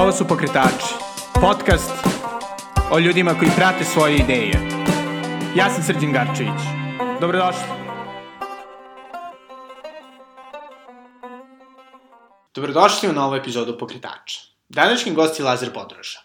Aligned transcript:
Ovo 0.00 0.12
su 0.12 0.28
Pokretači, 0.28 0.94
podcast 1.40 1.90
o 2.92 2.98
ljudima 2.98 3.34
koji 3.38 3.50
prate 3.56 3.84
svoje 3.84 4.16
ideje. 4.16 4.52
Ja 5.56 5.70
sam 5.70 5.82
Srđan 5.82 6.12
Garčević. 6.12 6.60
Dobrodošli. 7.20 7.62
Dobrodošli 12.54 13.08
u 13.08 13.12
novu 13.12 13.34
epizodu 13.34 13.78
Pokretača. 13.78 14.40
Današnji 14.68 15.12
gost 15.12 15.38
je 15.38 15.44
Lazar 15.44 15.72
Podroža. 15.72 16.18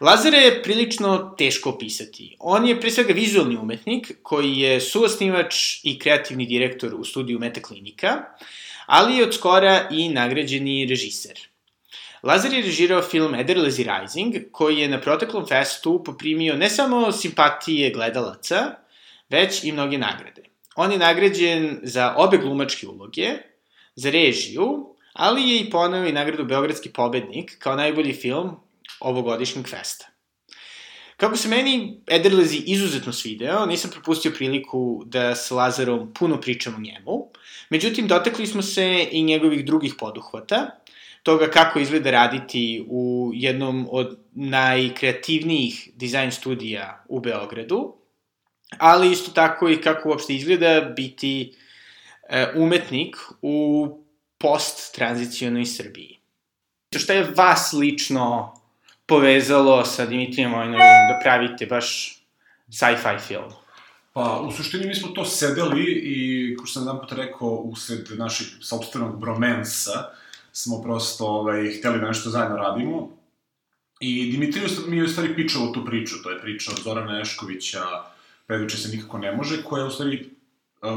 Lazara 0.00 0.36
je 0.36 0.62
prilično 0.62 1.34
teško 1.38 1.70
opisati. 1.70 2.36
On 2.38 2.66
je 2.66 2.80
pre 2.80 2.90
svega 2.90 3.12
vizualni 3.12 3.56
umetnik 3.56 4.12
koji 4.22 4.58
je 4.58 4.80
suosnivač 4.80 5.80
i 5.82 5.98
kreativni 5.98 6.46
direktor 6.46 6.94
u 6.94 7.04
studiju 7.04 7.38
Metaklinika, 7.38 8.24
ali 8.86 9.16
je 9.16 9.24
od 9.24 9.34
skora 9.34 9.88
i 9.90 10.08
nagrađeni 10.08 10.86
režiser. 10.90 11.53
Lazar 12.24 12.52
je 12.52 12.62
režirao 12.62 13.02
film 13.02 13.34
Ederlezi 13.34 13.84
Rising, 13.84 14.34
koji 14.52 14.78
je 14.78 14.88
na 14.88 15.00
proteklom 15.00 15.46
festu 15.46 16.02
poprimio 16.04 16.56
ne 16.56 16.70
samo 16.70 17.12
simpatije 17.12 17.90
gledalaca, 17.90 18.74
već 19.28 19.64
i 19.64 19.72
mnoge 19.72 19.98
nagrade. 19.98 20.42
On 20.76 20.92
je 20.92 20.98
nagrađen 20.98 21.80
za 21.82 22.14
obe 22.16 22.38
glumačke 22.38 22.86
uloge, 22.88 23.28
za 23.94 24.10
režiju, 24.10 24.94
ali 25.12 25.50
je 25.50 25.60
i 25.60 25.70
poneo 25.70 26.06
i 26.06 26.12
nagradu 26.12 26.44
Beogradski 26.44 26.92
pobednik 26.92 27.58
kao 27.58 27.76
najbolji 27.76 28.12
film 28.12 28.56
ovogodišnjeg 29.00 29.68
festa. 29.68 30.06
Kako 31.16 31.36
se 31.36 31.48
meni 31.48 32.00
Ederlezi 32.06 32.56
izuzetno 32.56 33.12
svideo, 33.12 33.66
nisam 33.66 33.90
propustio 33.90 34.32
priliku 34.36 35.02
da 35.06 35.34
s 35.34 35.50
Lazarom 35.50 36.14
puno 36.14 36.40
pričam 36.40 36.74
o 36.74 36.80
njemu, 36.80 37.30
međutim 37.70 38.08
dotakli 38.08 38.46
smo 38.46 38.62
se 38.62 39.08
i 39.10 39.22
njegovih 39.22 39.64
drugih 39.64 39.94
poduhvata, 39.98 40.80
toga 41.24 41.50
kako 41.50 41.78
izgleda 41.78 42.10
raditi 42.10 42.84
u 42.88 43.30
jednom 43.34 43.88
od 43.90 44.18
najkreativnijih 44.32 45.90
dizajn 45.94 46.32
studija 46.32 47.04
u 47.08 47.20
Beogradu, 47.20 47.94
ali 48.78 49.12
isto 49.12 49.30
tako 49.30 49.68
i 49.68 49.80
kako 49.80 50.08
uopšte 50.08 50.34
izgleda 50.34 50.80
biti 50.96 51.54
e, 52.28 52.46
umetnik 52.56 53.16
u 53.42 53.88
post-tranzicionoj 54.38 55.64
Srbiji. 55.64 56.18
Šta 56.96 57.12
je 57.12 57.32
vas 57.36 57.72
lično 57.72 58.54
povezalo 59.06 59.84
sa 59.84 60.06
Dimitrijem 60.06 60.52
Vojnovim 60.52 61.08
da 61.08 61.20
pravite 61.22 61.66
baš 61.66 62.18
sci-fi 62.68 63.18
film? 63.28 63.52
Pa, 64.12 64.40
u 64.48 64.52
suštini 64.52 64.86
mi 64.86 64.94
smo 64.94 65.08
to 65.08 65.24
sedeli 65.24 65.84
i, 65.84 66.56
ko 66.56 66.66
što 66.66 66.72
sam 66.80 66.82
jedan 66.82 67.00
put 67.00 67.12
rekao, 67.12 67.48
usred 67.48 68.06
našeg 68.18 68.46
sobstvenog 68.60 69.20
bromensa, 69.20 70.04
smo 70.56 70.82
prosto 70.82 71.26
ovaj, 71.26 71.78
hteli 71.78 72.00
da 72.00 72.06
nešto 72.06 72.30
zajedno 72.30 72.56
radimo. 72.56 73.10
I 74.00 74.30
Dimitriju 74.30 74.68
mi 74.88 74.96
je 74.96 75.04
u 75.04 75.08
stvari 75.08 75.34
pičao 75.34 75.66
tu 75.66 75.84
priču, 75.84 76.22
to 76.22 76.30
je 76.30 76.40
priča 76.40 76.70
od 76.70 76.82
Zorana 76.82 77.20
Eškovića, 77.20 77.80
Preduče 78.46 78.76
se 78.76 78.96
nikako 78.96 79.18
ne 79.18 79.32
može, 79.32 79.62
koja 79.62 79.86
u 79.86 79.90
stvari 79.90 80.30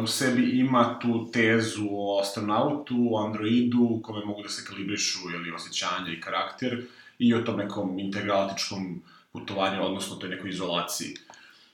u 0.03 0.08
sebi 0.08 0.59
ima 0.59 0.99
tu 0.99 1.30
tezu 1.31 1.88
o 1.91 2.19
astronautu, 2.22 2.95
o 3.11 3.25
androidu, 3.25 3.99
kome 4.03 4.25
mogu 4.25 4.44
da 4.44 4.49
se 4.49 4.66
kalibrišu, 4.66 5.19
jeli, 5.33 5.52
osjećanja 5.52 6.11
i 6.14 6.21
karakter, 6.21 6.86
i 7.19 7.33
o 7.33 7.42
tom 7.42 7.58
nekom 7.58 7.99
integralatičkom 7.99 9.02
putovanju, 9.31 9.86
odnosno 9.86 10.16
toj 10.16 10.30
nekoj 10.30 10.49
izolaciji. 10.49 11.16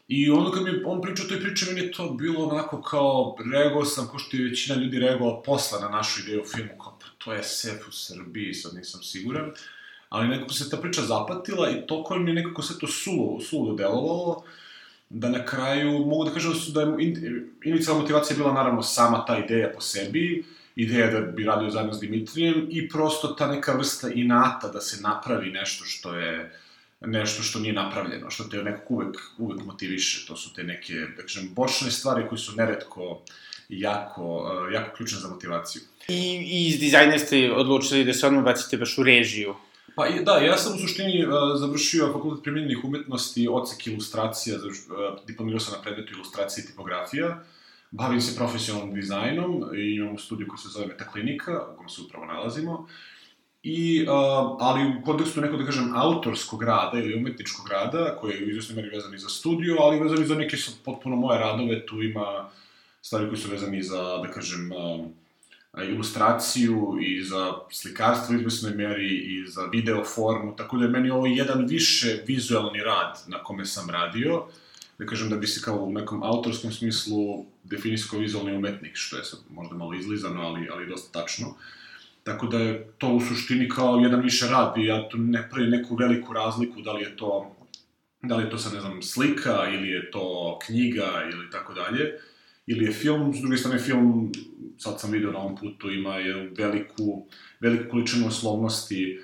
I 0.08 0.30
onda 0.30 0.52
kad 0.52 0.64
mi 0.64 0.84
on 0.86 1.02
pričao 1.02 1.28
toj 1.28 1.40
priči, 1.40 1.66
meni 1.66 1.82
je 1.82 1.92
to 1.92 2.10
bilo 2.10 2.46
onako 2.46 2.82
kao, 2.82 3.36
reagovao 3.52 3.86
sam, 3.86 4.08
ko 4.08 4.20
što 4.20 4.38
je 4.38 4.44
većina 4.44 4.78
ljudi 4.78 5.00
reagovao 5.00 5.44
posla 5.44 5.80
na 5.80 5.90
našu 5.90 6.22
ideju 6.22 6.42
o 6.42 6.46
filmu, 6.46 6.78
kao, 6.84 6.98
pa 7.00 7.06
to 7.18 7.34
je 7.34 7.44
sef 7.44 7.88
u 7.88 7.92
Srbiji, 7.92 8.54
sad 8.54 8.76
nisam 8.76 9.04
siguran. 9.04 9.52
Ali 10.10 10.28
nekako 10.28 10.54
se 10.54 10.70
ta 10.70 10.78
priča 10.78 11.02
zapatila 11.02 11.70
i 11.70 11.88
to 11.88 12.18
mi 12.18 12.30
je 12.30 12.36
nekako 12.36 12.62
sve 12.62 12.80
to 12.80 12.88
suludo, 12.88 13.44
suludo 13.44 13.76
delovalo, 13.76 14.44
da 15.10 15.30
na 15.30 15.46
kraju, 15.46 15.92
mogu 15.92 16.24
da 16.24 16.32
kažem 16.32 16.52
da, 16.52 16.60
su, 16.60 16.72
da 16.72 16.82
je 16.82 16.88
in, 17.00 17.50
inicijalna 17.64 18.02
motivacija 18.02 18.38
bila 18.38 18.54
naravno 18.54 18.82
sama 18.82 19.26
ta 19.26 19.38
ideja 19.38 19.72
po 19.76 19.82
sebi, 19.82 20.46
ideja 20.76 21.12
da 21.12 21.20
bi 21.20 21.44
radio 21.44 21.70
zajedno 21.70 21.94
s 21.94 22.00
Dimitrijem 22.00 22.68
i 22.70 22.90
prosto 22.90 23.28
ta 23.28 23.48
neka 23.48 23.74
vrsta 23.78 24.10
inata 24.10 24.68
da 24.68 24.82
se 24.82 25.02
napravi 25.02 25.52
nešto 25.52 25.86
što 25.86 26.16
je 26.16 26.60
nešto 27.04 27.44
što 27.44 27.60
nije 27.60 27.74
napravljeno, 27.74 28.30
što 28.30 28.44
te 28.44 28.64
nekako 28.64 28.94
uvek, 28.94 29.18
uvek 29.38 29.66
motiviše. 29.66 30.28
To 30.28 30.36
su 30.36 30.54
te 30.54 30.64
neke, 30.64 30.94
da 30.94 31.22
kažem, 31.22 31.54
bočne 31.54 31.92
stvari 31.92 32.28
koji 32.30 32.40
su 32.40 32.56
neretko 32.56 33.22
jako, 33.70 34.52
jako 34.74 34.96
ključne 34.96 35.20
za 35.20 35.28
motivaciju. 35.28 35.82
I, 36.08 36.46
i 36.46 36.68
iz 36.68 36.80
dizajna 36.80 37.20
ste 37.20 37.52
odlučili 37.54 38.04
da 38.04 38.14
se 38.14 38.28
odmah 38.28 38.44
bacite 38.44 38.78
baš 38.78 38.98
u 38.98 39.04
režiju. 39.04 39.56
Pa 39.96 40.10
da, 40.10 40.38
ja 40.38 40.58
sam 40.58 40.76
u 40.76 40.80
suštini 40.80 41.26
uh, 41.26 41.34
završio 41.60 42.14
fakultet 42.14 42.44
primjenjenih 42.44 42.84
umetnosti, 42.84 43.48
ocek 43.52 43.88
ilustracija, 43.88 44.56
uh, 44.58 45.26
diplomirao 45.28 45.60
sam 45.60 45.74
na 45.74 45.82
predmetu 45.82 46.14
ilustracije 46.14 46.64
i 46.64 46.68
tipografija. 46.68 47.44
Bavim 47.92 48.22
se 48.22 48.36
profesionalnim 48.36 48.96
dizajnom 48.96 49.76
i 49.76 49.96
imam 49.96 50.18
studiju 50.18 50.48
koja 50.48 50.58
se 50.58 50.70
zove 50.70 50.88
Metaklinika, 50.88 51.66
u 51.74 51.76
kojem 51.76 51.90
se 51.90 52.02
upravo 52.02 52.26
nalazimo. 52.26 52.88
I, 53.64 54.06
uh, 54.08 54.58
ali 54.60 54.88
u 54.88 55.06
kontekstu 55.06 55.42
nekog, 55.42 55.60
da 55.60 55.66
kažem, 55.66 55.96
autorskog 55.96 56.64
rada 56.64 57.00
ili 57.00 57.16
umetničkog 57.16 57.70
rada, 57.70 58.18
koji 58.22 58.34
je 58.34 58.46
u 58.46 58.50
izvesnoj 58.50 58.76
meri 58.76 58.96
vezan 58.96 59.14
i 59.14 59.18
za 59.18 59.30
studiju, 59.30 59.78
ali 59.80 60.00
vezan 60.00 60.24
i 60.24 60.28
za 60.28 60.36
neke 60.36 60.58
potpuno 60.86 61.16
moje 61.16 61.40
radove, 61.40 61.86
tu 61.86 62.04
ima 62.04 62.50
stvari 63.02 63.28
koji 63.28 63.38
su 63.38 63.52
vezani 63.52 63.84
za, 63.84 64.18
da 64.18 64.32
kažem, 64.32 64.72
uh, 64.72 65.06
ilustraciju 65.82 66.98
i 67.02 67.24
za 67.24 67.54
slikarstvo 67.72 68.36
u 68.36 68.40
izvesnoj 68.40 68.72
meri 68.72 69.16
i 69.16 69.48
za 69.48 69.62
video 69.72 70.04
formu, 70.04 70.56
tako 70.56 70.78
da 70.78 70.84
je 70.84 70.92
meni 70.92 71.10
ovo 71.10 71.26
jedan 71.26 71.66
više 71.66 72.24
vizualni 72.28 72.84
rad 72.84 73.24
na 73.28 73.44
kome 73.44 73.66
sam 73.66 73.90
radio, 73.90 74.46
da 75.00 75.06
kažem 75.06 75.30
da 75.30 75.38
bi 75.38 75.48
se 75.48 75.62
kao 75.62 75.76
u 75.76 75.92
nekom 75.92 76.24
autorskom 76.24 76.72
smislu 76.72 77.46
definisao 77.64 78.10
kao 78.12 78.20
vizualni 78.20 78.56
umetnik, 78.56 78.96
što 78.96 79.18
je 79.18 79.24
sad 79.24 79.40
možda 79.50 79.76
malo 79.76 79.94
izlizano, 79.94 80.42
ali, 80.42 80.70
ali 80.74 80.88
dosta 80.88 81.22
tačno. 81.22 81.56
Tako 82.24 82.48
da 82.48 82.58
je 82.58 82.94
to 82.98 83.08
u 83.14 83.20
suštini 83.20 83.70
kao 83.70 84.00
jedan 84.00 84.22
više 84.22 84.48
rad 84.48 84.78
i 84.78 84.86
ja 84.86 85.10
tu 85.10 85.18
ne 85.18 85.50
pravim 85.50 85.70
neku 85.70 85.96
veliku 85.96 86.34
razliku 86.34 86.82
da 86.82 86.94
li 86.94 87.04
je 87.04 87.18
to 87.18 87.56
da 88.22 88.36
li 88.36 88.44
je 88.44 88.50
to 88.50 88.58
sad, 88.58 88.74
ne 88.74 88.80
znam, 88.80 89.02
slika 89.02 89.70
ili 89.74 89.90
je 89.90 90.12
to 90.12 90.60
knjiga 90.66 91.30
ili 91.34 91.50
tako 91.52 91.74
dalje 91.74 92.20
ili 92.68 92.86
je 92.86 92.92
film, 92.92 93.34
s 93.34 93.42
druge 93.42 93.58
strane 93.58 93.80
film, 93.80 94.32
sad 94.78 95.00
sam 95.00 95.12
vidio 95.12 95.32
na 95.32 95.40
ovom 95.40 95.56
putu, 95.56 95.92
ima 95.92 96.16
je 96.16 96.52
veliku, 96.58 97.26
veliku 97.60 97.92
količinu 97.92 98.28
oslovnosti 98.28 99.20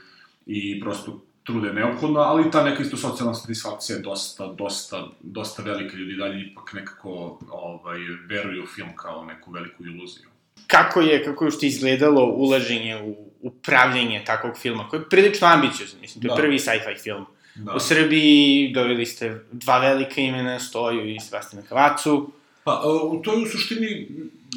i 0.45 0.79
prosto 0.79 1.21
trude 1.43 1.67
je 1.67 1.95
ali 2.15 2.51
ta 2.51 2.63
neka 2.63 2.83
isto 2.83 2.97
socijalna 2.97 3.33
satisfakcija 3.33 3.95
je 3.95 4.01
dosta, 4.01 4.53
dosta, 4.53 5.07
dosta 5.21 5.63
velika, 5.63 5.97
ljudi 5.97 6.15
dalje 6.15 6.41
ipak 6.41 6.73
nekako 6.73 7.39
ovaj, 7.49 7.99
veruju 8.27 8.63
u 8.63 8.67
film 8.67 8.95
kao 8.95 9.25
neku 9.25 9.51
veliku 9.51 9.85
iluziju. 9.85 10.28
Kako 10.69 11.01
je, 11.01 11.23
kako 11.23 11.45
je 11.45 11.51
što 11.51 11.65
izgledalo 11.65 12.25
ulaženje 12.25 13.01
u 13.01 13.29
upravljanje 13.41 14.23
takvog 14.25 14.57
filma, 14.57 14.87
koji 14.89 14.99
je 14.99 15.09
prilično 15.09 15.47
ambiciozan, 15.47 15.99
mislim, 16.01 16.21
to 16.21 16.27
je 16.27 16.29
da. 16.29 16.35
prvi 16.35 16.59
sci-fi 16.59 17.01
film. 17.03 17.25
Da. 17.55 17.73
U 17.73 17.79
Srbiji 17.79 18.71
doveli 18.73 19.05
ste 19.05 19.45
dva 19.51 19.79
velika 19.79 20.21
imena, 20.21 20.59
Stoju 20.59 21.09
i 21.09 21.19
Sebastiana 21.19 21.65
Kavacu. 21.67 22.31
Pa, 22.63 22.81
uh, 22.85 23.21
to 23.23 23.33
je 23.33 23.43
u 23.43 23.45
suštini 23.45 24.07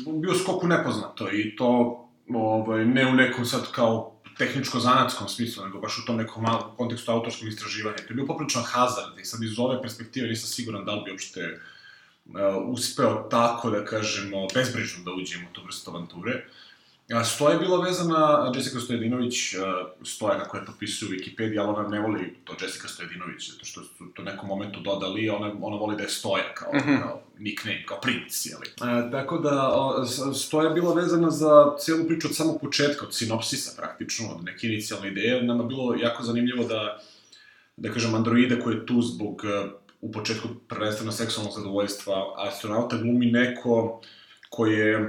bio 0.06 0.34
skok 0.34 0.62
u 0.62 0.66
nepoznato 0.66 1.32
i 1.32 1.56
to 1.56 1.98
ovaj, 2.34 2.84
ne 2.84 3.06
u 3.06 3.14
nekom 3.14 3.44
sad 3.46 3.72
kao 3.72 4.12
tehničko-zanatskom 4.38 5.28
smislu, 5.28 5.64
nego 5.64 5.80
baš 5.80 5.98
u 5.98 6.06
tom 6.06 6.16
nekom 6.16 6.42
malom 6.42 6.76
kontekstu 6.76 7.12
autorskog 7.12 7.48
istraživanja. 7.48 7.96
To 7.96 8.08
je 8.08 8.14
bio 8.14 8.26
popriličan 8.26 8.62
hazard 8.62 9.18
i 9.18 9.24
sad 9.24 9.42
iz 9.42 9.58
ove 9.58 9.82
perspektive 9.82 10.28
nisam 10.28 10.48
siguran 10.48 10.84
da 10.84 10.94
li 10.94 11.02
bi 11.04 11.10
uopšte 11.10 11.60
uspeo 12.66 13.28
tako, 13.30 13.70
da 13.70 13.84
kažemo, 13.84 14.46
bezbrižno 14.54 15.04
da 15.04 15.10
uđem 15.12 15.46
u 15.50 15.52
tu 15.52 15.64
vrstu 15.64 15.90
avanture. 15.90 16.32
Uh, 16.32 16.52
Stoja 17.24 17.52
je 17.52 17.58
bila 17.58 17.84
vezana, 17.84 18.52
Jessica 18.54 18.80
Stojedinović, 18.80 19.54
Stoja 20.04 20.38
kako 20.38 20.56
je 20.56 20.64
potpisuje 20.66 21.08
u 21.08 21.12
Wikipediji, 21.12 21.60
ali 21.60 21.68
ona 21.68 21.88
ne 21.88 22.00
voli 22.00 22.36
to 22.44 22.52
Jessica 22.60 22.88
Stojedinović, 22.88 23.52
zato 23.52 23.64
što 23.64 23.82
su 23.82 24.06
to 24.14 24.22
nekom 24.22 24.48
momentu 24.48 24.80
dodali, 24.80 25.30
ona, 25.30 25.52
ona 25.60 25.76
voli 25.76 25.96
da 25.96 26.02
je 26.02 26.08
Stoja 26.08 26.54
kao, 26.54 26.72
mm 26.72 26.78
-hmm. 26.78 27.02
kao 27.02 27.22
nickname, 27.38 27.86
kao 27.86 28.00
princ, 28.00 28.46
jeli. 28.46 28.66
E, 28.66 29.10
tako 29.10 29.38
da, 29.38 29.72
Stoja 30.34 30.68
je 30.68 30.74
bila 30.74 30.94
vezana 30.94 31.30
za 31.30 31.76
cijelu 31.78 32.04
priču 32.04 32.28
od 32.28 32.36
samog 32.36 32.60
početka, 32.60 33.06
od 33.06 33.14
sinopsisa 33.14 33.72
praktično, 33.76 34.28
od 34.28 34.44
neke 34.44 34.66
inicijalne 34.66 35.08
ideje. 35.08 35.42
Nama 35.42 35.64
bilo 35.64 35.94
jako 35.94 36.22
zanimljivo 36.22 36.64
da, 36.64 37.00
da 37.76 37.92
kažem, 37.92 38.14
androide 38.14 38.60
koji 38.60 38.74
je 38.74 38.86
tu 38.86 39.02
zbog, 39.02 39.42
u 40.02 40.12
početku 40.12 40.48
prvenstveno 40.68 41.12
seksualnog 41.12 41.54
zadovoljstva 41.56 42.34
astronauta 42.36 42.96
glumi 42.96 43.26
neko 43.26 44.00
koji 44.48 45.06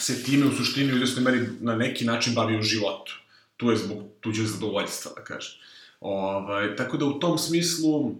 se 0.00 0.22
time 0.22 0.46
u 0.46 0.52
suštini 0.52 0.92
u 0.92 0.96
izvesnoj 0.96 1.24
meri 1.24 1.48
na 1.60 1.76
neki 1.76 2.04
način 2.04 2.34
bavi 2.34 2.58
u 2.58 2.62
životu. 2.62 3.12
Tu 3.56 3.70
je 3.70 3.76
zbog 3.76 4.02
tuđe 4.20 4.46
zadovoljstva, 4.46 5.12
da 5.16 5.24
kažem. 5.24 5.60
Ovaj, 6.00 6.76
tako 6.76 6.96
da 6.96 7.04
u 7.04 7.18
tom 7.18 7.38
smislu 7.38 8.14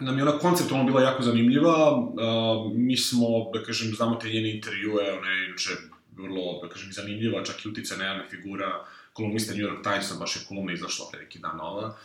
nam 0.00 0.18
je 0.18 0.22
ona 0.22 0.38
konceptualno 0.38 0.86
bila 0.86 1.02
jako 1.02 1.22
zanimljiva. 1.22 1.94
Uh, 1.94 2.72
mi 2.74 2.96
smo, 2.96 3.50
da 3.54 3.62
kažem, 3.62 3.94
znamo 3.94 4.16
te 4.16 4.28
njene 4.28 4.54
intervjue, 4.54 5.18
ona 5.18 5.30
je 5.30 5.46
inače 5.46 5.70
vrlo, 6.16 6.60
da 6.62 6.68
kažem, 6.68 6.92
zanimljiva, 6.92 7.44
čak 7.44 7.64
i 7.64 7.68
utica 7.68 7.96
na 7.96 8.04
javna 8.04 8.24
figura, 8.30 8.84
kolumnista 9.12 9.54
New 9.54 9.66
York 9.66 9.82
Timesa, 9.82 10.14
baš 10.14 10.36
je 10.36 10.42
kolumna 10.48 10.72
izašla 10.72 11.06
pre 11.12 11.20
neki 11.20 11.38
dan 11.38 11.56
nova, 11.56 11.96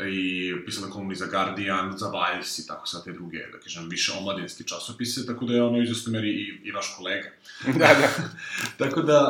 i 0.00 0.52
pisala 0.66 0.90
kolumni 0.90 1.14
za 1.14 1.26
Guardian, 1.26 1.98
za 1.98 2.10
Vice 2.10 2.62
i 2.62 2.66
tako 2.66 2.86
sad 2.86 3.04
te 3.04 3.12
druge, 3.12 3.38
da 3.52 3.58
kažem, 3.58 3.88
više 3.88 4.12
omladinski 4.18 4.64
časopise, 4.64 5.26
tako 5.26 5.44
da 5.44 5.54
je 5.54 5.62
ono 5.62 5.82
izvestno 5.82 6.12
meri 6.12 6.28
i, 6.28 6.68
i 6.68 6.72
vaš 6.72 6.94
kolega. 6.98 7.28
Da, 7.78 7.94
da. 8.00 8.08
tako 8.84 9.02
da, 9.02 9.20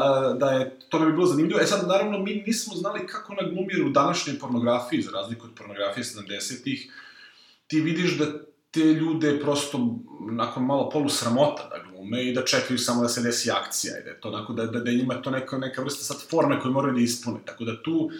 da 0.40 0.50
je, 0.50 0.78
to 0.88 0.98
nam 0.98 1.08
bi 1.08 1.14
bilo 1.14 1.26
zanimljivo. 1.26 1.60
E 1.60 1.66
sad, 1.66 1.88
naravno, 1.88 2.18
mi 2.18 2.42
nismo 2.46 2.74
znali 2.74 3.06
kako 3.06 3.32
ona 3.32 3.48
glumi, 3.48 3.82
u 3.86 3.90
današnjoj 3.90 4.38
pornografiji, 4.38 5.02
za 5.02 5.10
razliku 5.10 5.46
od 5.46 5.54
pornografije 5.54 6.04
70-ih, 6.04 6.92
ti 7.66 7.80
vidiš 7.80 8.18
da 8.18 8.26
te 8.70 8.80
ljude 8.80 9.40
prosto 9.40 9.98
nakon 10.30 10.66
malo 10.66 10.90
polu 10.90 11.08
sramota 11.08 11.68
da 11.68 11.90
glume 11.90 12.24
i 12.24 12.32
da 12.32 12.44
čekaju 12.44 12.78
samo 12.78 13.02
da 13.02 13.08
se 13.08 13.22
desi 13.22 13.50
akcija 13.50 13.98
i 13.98 14.04
da 14.04 14.10
je 14.10 14.20
to 14.20 14.28
onako 14.28 14.52
da, 14.52 14.66
da, 14.66 14.80
da 14.80 14.90
njima 14.90 15.22
to 15.22 15.30
neka, 15.30 15.58
neka 15.58 15.82
vrsta 15.82 16.04
sad 16.04 16.28
forme 16.30 16.60
koje 16.60 16.72
moraju 16.72 16.94
da 16.94 17.00
ispune. 17.00 17.38
Tako 17.44 17.64
da 17.64 17.82
tu 17.82 18.10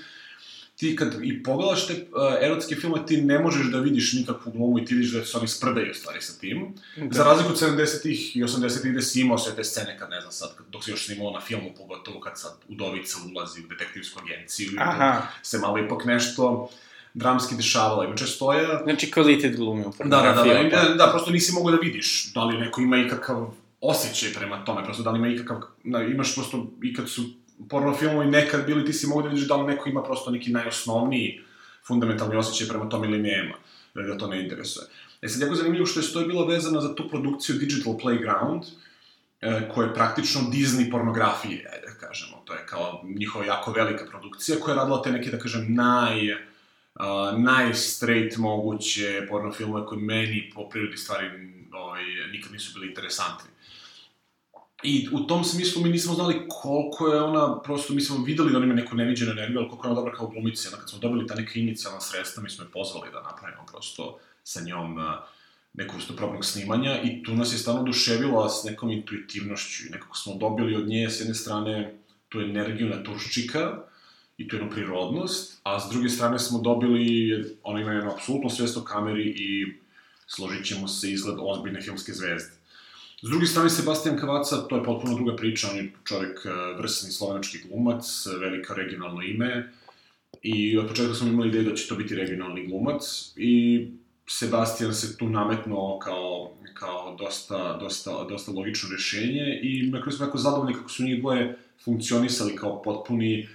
ti 0.82 0.96
kad 0.96 1.14
i 1.22 1.42
pogledaš 1.42 1.86
te 1.86 1.92
uh, 1.92 2.34
erotske 2.42 2.76
filme, 2.76 3.06
ti 3.06 3.22
ne 3.22 3.38
možeš 3.38 3.66
da 3.66 3.78
vidiš 3.78 4.12
nikakvu 4.12 4.52
glumu 4.52 4.78
i 4.78 4.84
ti 4.84 4.94
vidiš 4.94 5.12
da 5.12 5.24
se 5.24 5.38
oni 5.38 5.48
sprdaju 5.48 5.94
stvari 5.94 6.22
sa 6.22 6.32
tim. 6.40 6.74
Da. 6.96 7.14
Za 7.14 7.24
razliku 7.24 7.52
od 7.52 7.60
70-ih 7.60 8.36
i 8.36 8.42
80-ih 8.42 8.92
gde 8.92 9.02
si 9.02 9.20
imao 9.20 9.38
sve 9.38 9.54
te 9.56 9.64
scene 9.64 9.98
kad, 9.98 10.10
ne 10.10 10.20
znam 10.20 10.32
sad, 10.32 10.50
dok 10.72 10.84
si 10.84 10.90
još 10.90 11.06
snimao 11.06 11.30
na 11.30 11.40
filmu, 11.40 11.70
pogotovo 11.76 12.20
kad 12.20 12.32
sad 12.38 12.52
Udovica 12.68 13.18
ulazi 13.32 13.60
u 13.60 13.68
detektivsku 13.68 14.20
agenciju 14.24 14.70
Aha. 14.78 15.22
i 15.42 15.46
se 15.46 15.58
malo 15.58 15.78
ipak 15.78 16.04
nešto 16.04 16.68
dramski 17.14 17.54
dešavalo. 17.54 18.04
Inače 18.04 18.26
stoja... 18.26 18.80
Znači 18.84 19.10
kvalitet 19.10 19.56
glume 19.56 19.86
u 19.86 19.92
Da, 19.98 20.04
da, 20.04 20.32
da, 20.32 20.44
da, 20.44 20.88
da, 20.88 20.94
da, 20.94 21.10
prosto 21.10 21.30
nisi 21.30 21.52
mogao 21.52 21.70
da 21.70 21.78
vidiš 21.78 22.32
da 22.34 22.44
li 22.44 22.58
neko 22.58 22.80
ima 22.80 22.96
ikakav 22.96 23.54
osjećaj 23.80 24.32
prema 24.32 24.64
tome, 24.64 24.84
prosto 24.84 25.02
da 25.02 25.10
li 25.10 25.18
ima 25.18 25.28
ikakav, 25.28 25.60
da, 25.84 26.02
imaš 26.02 26.34
prosto, 26.34 26.66
i 26.82 26.94
kad 26.94 27.08
su 27.08 27.22
porno 27.68 27.94
filmovi 27.96 28.26
nekad 28.26 28.66
bili, 28.66 28.86
ti 28.86 28.92
si 28.92 29.06
mogu 29.06 29.22
da 29.22 29.28
vidiš 29.28 29.48
da 29.48 29.56
li 29.56 29.66
neko 29.66 29.88
ima 29.88 30.02
prosto 30.02 30.30
neki 30.30 30.50
najosnovniji 30.50 31.40
fundamentalni 31.86 32.36
osjećaj 32.36 32.68
prema 32.68 32.88
tome 32.88 33.08
ili 33.08 33.18
nema, 33.18 33.54
da 33.94 34.02
ga 34.02 34.18
to 34.18 34.26
ne 34.26 34.42
interesuje. 34.42 34.86
E 35.22 35.28
sad, 35.28 35.42
jako 35.42 35.54
zanimljivo 35.54 35.86
što 35.86 36.00
je 36.00 36.04
stoje 36.04 36.26
bila 36.26 36.46
vezana 36.46 36.80
za 36.80 36.94
tu 36.94 37.08
produkciju 37.08 37.56
Digital 37.56 37.92
Playground, 37.92 38.62
e, 39.40 39.68
koja 39.74 39.86
je 39.86 39.94
praktično 39.94 40.40
Disney 40.40 40.90
pornografije, 40.90 41.70
ajde 41.72 41.86
da 41.86 42.06
kažemo. 42.06 42.42
To 42.44 42.52
je 42.52 42.66
kao 42.66 43.04
njihova 43.04 43.44
jako 43.44 43.72
velika 43.72 44.06
produkcija 44.06 44.58
koja 44.60 44.72
je 44.72 44.76
radila 44.76 45.02
te 45.02 45.12
neke, 45.12 45.30
da 45.30 45.38
kažem, 45.38 45.74
naj... 45.74 46.32
Uh, 46.32 47.38
najstraight 47.38 48.36
moguće 48.36 49.26
porno 49.28 49.52
filmove 49.52 49.86
koji 49.86 50.00
meni 50.00 50.50
po 50.54 50.68
prirodi 50.68 50.96
stvari 50.96 51.26
ovaj, 51.72 52.02
nikad 52.32 52.52
nisu 52.52 52.74
bili 52.74 52.88
interesantni. 52.88 53.50
I 54.82 55.08
u 55.12 55.20
tom 55.26 55.44
smislu 55.44 55.82
mi 55.82 55.88
nismo 55.88 56.14
znali 56.14 56.46
koliko 56.48 57.08
je 57.08 57.22
ona, 57.22 57.62
prosto 57.62 57.94
mi 57.94 58.00
smo 58.00 58.24
videli 58.24 58.52
da 58.52 58.56
ona 58.56 58.66
ima 58.66 58.74
neku 58.74 58.96
neviđenu 58.96 59.30
energiju, 59.30 59.58
ali 59.58 59.68
koliko 59.68 59.86
je 59.86 59.90
ona 59.90 60.00
dobra 60.00 60.16
kao 60.16 60.26
glumica. 60.26 60.68
Onda 60.68 60.80
kad 60.80 60.90
smo 60.90 60.98
dobili 60.98 61.26
ta 61.26 61.34
neka 61.34 61.52
inicijalna 61.54 62.00
sredstva, 62.00 62.42
mi 62.42 62.50
smo 62.50 62.64
je 62.64 62.70
pozvali 62.70 63.08
da 63.12 63.22
napravimo 63.22 63.66
prosto 63.72 64.18
sa 64.44 64.60
njom 64.60 64.98
uh, 64.98 65.04
neku 65.74 65.96
vrstu 65.96 66.16
probnog 66.16 66.44
snimanja 66.44 67.02
i 67.02 67.22
tu 67.22 67.34
nas 67.34 67.52
je 67.52 67.58
stvarno 67.58 67.80
oduševila 67.80 68.48
s 68.48 68.64
nekom 68.64 68.90
intuitivnošću 68.90 69.86
i 69.86 69.90
nekako 69.90 70.16
smo 70.16 70.34
dobili 70.34 70.76
od 70.76 70.88
nje 70.88 71.10
s 71.10 71.20
jedne 71.20 71.34
strane 71.34 71.94
tu 72.28 72.40
energiju 72.40 72.88
naturščika 72.88 73.78
i 74.36 74.48
tu 74.48 74.56
jednu 74.56 74.70
prirodnost, 74.70 75.60
a 75.62 75.80
s 75.80 75.90
druge 75.90 76.08
strane 76.08 76.38
smo 76.38 76.58
dobili, 76.58 77.44
ona 77.62 77.80
ima 77.80 77.92
jednu 77.92 78.10
apsolutno 78.12 78.50
svest 78.50 78.76
o 78.76 78.84
kameri 78.84 79.24
i 79.36 79.78
složit 80.26 80.66
ćemo 80.66 80.88
se 80.88 81.12
izgled 81.12 81.36
ozbiljne 81.40 81.80
filmske 81.80 82.12
zvezde. 82.12 82.61
S 83.22 83.28
druge 83.28 83.46
strane, 83.46 83.70
Sebastian 83.70 84.16
Kavaca, 84.18 84.56
to 84.68 84.76
je 84.76 84.84
potpuno 84.84 85.14
druga 85.14 85.36
priča, 85.36 85.68
on 85.70 85.76
je 85.76 85.92
čovjek 86.04 86.46
eh, 86.46 86.50
vrsni 86.78 87.10
slovenački 87.10 87.58
glumac, 87.68 88.26
velika 88.40 88.74
regionalno 88.74 89.22
ime, 89.22 89.72
i 90.42 90.78
od 90.78 90.88
početka 90.88 91.14
smo 91.14 91.28
imali 91.28 91.48
ideju 91.48 91.70
da 91.70 91.74
će 91.74 91.88
to 91.88 91.96
biti 91.96 92.14
regionalni 92.14 92.66
glumac, 92.66 93.32
i 93.36 93.86
Sebastian 94.26 94.94
se 94.94 95.16
tu 95.18 95.28
nametnuo 95.28 95.98
kao, 95.98 96.52
kao 96.74 97.16
dosta, 97.18 97.76
dosta, 97.80 98.24
dosta 98.24 98.52
logično 98.52 98.88
rešenje 98.92 99.60
i 99.62 99.90
na 99.90 100.02
kraju 100.02 100.16
smo 100.16 100.26
jako 100.26 100.38
zadovoljni 100.38 100.74
kako 100.74 100.88
su 100.88 101.04
njih 101.04 101.20
dvoje 101.20 101.58
funkcionisali 101.84 102.56
kao 102.56 102.82
potpuni, 102.82 103.48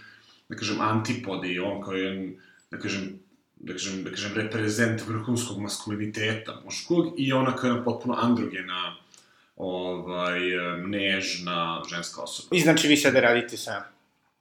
da 0.49 0.55
kažem, 0.55 0.81
antipodi, 0.81 1.59
on 1.59 1.81
kao 1.81 1.93
jedan, 1.93 2.35
da 2.71 2.79
kažem, 2.79 3.19
da 3.55 3.73
kažem, 3.73 4.03
da 4.03 4.09
kažem, 4.09 4.31
reprezent 4.35 5.07
vrhunskog 5.07 5.61
maskuliniteta 5.61 6.61
muškog 6.65 7.13
i 7.17 7.33
ona 7.33 7.55
kao 7.55 7.69
jedna 7.69 7.83
potpuno 7.83 8.15
androgena, 8.21 8.95
ovaj, 9.57 10.39
nežna 10.79 11.57
ženska 11.89 12.21
osoba. 12.21 12.47
I 12.51 12.59
znači 12.59 12.87
vi 12.87 12.97
sada 12.97 13.19
radite 13.19 13.57
sa 13.57 13.83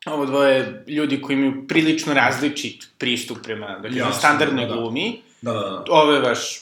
ovo 0.06 0.26
dvoje 0.26 0.84
ljudi 0.88 1.22
koji 1.22 1.36
imaju 1.36 1.66
prilično 1.68 2.14
različit 2.14 2.88
pristup 2.98 3.38
prema, 3.42 3.66
da 3.68 3.82
kažem, 3.82 3.98
Jasno, 3.98 4.12
standardnoj 4.12 4.66
da, 4.66 4.74
da. 4.74 4.80
glumi. 4.80 5.22
Da, 5.42 5.52
da, 5.52 5.60
da. 5.60 5.84
Ovo 5.88 6.12
je 6.12 6.20
vaš 6.20 6.60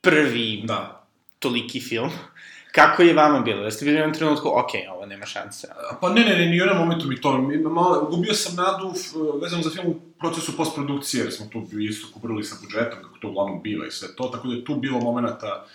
prvi 0.00 0.62
Da. 0.64 1.04
toliki 1.38 1.80
film. 1.80 2.10
Kako 2.72 3.02
je 3.02 3.14
vama 3.14 3.40
bilo? 3.40 3.62
Da 3.62 3.70
ste 3.70 3.84
bili 3.84 3.96
u 3.96 4.00
jednom 4.00 4.14
trenutku, 4.14 4.48
ok, 4.48 4.68
ovo 4.90 5.06
nema 5.06 5.26
šanse. 5.26 5.68
Pa 6.00 6.08
ne, 6.08 6.20
ne, 6.20 6.34
ne, 6.34 6.46
ni 6.46 6.52
u 6.52 6.64
jednom 6.64 6.78
momentu 6.78 7.06
mi 7.06 7.20
to, 7.20 7.38
mi- 7.38 7.56
malo, 7.58 8.04
gubio 8.06 8.34
sam 8.34 8.56
nadu 8.56 8.90
f- 8.90 9.12
vezano 9.42 9.62
za 9.62 9.70
film 9.70 9.86
u 9.86 10.00
procesu 10.20 10.56
postprodukcije, 10.56 11.24
jer 11.24 11.32
smo 11.32 11.46
tu 11.46 11.78
isto 11.80 12.08
kubrili 12.14 12.44
sa 12.44 12.56
budžetom, 12.62 13.02
kako 13.02 13.18
to 13.18 13.28
uglavnom 13.28 13.62
biva 13.62 13.86
i 13.86 13.90
sve 13.90 14.16
to, 14.16 14.24
tako 14.24 14.48
da 14.48 14.54
je 14.54 14.64
tu 14.64 14.74
bilo 14.74 15.00
momenta 15.00 15.66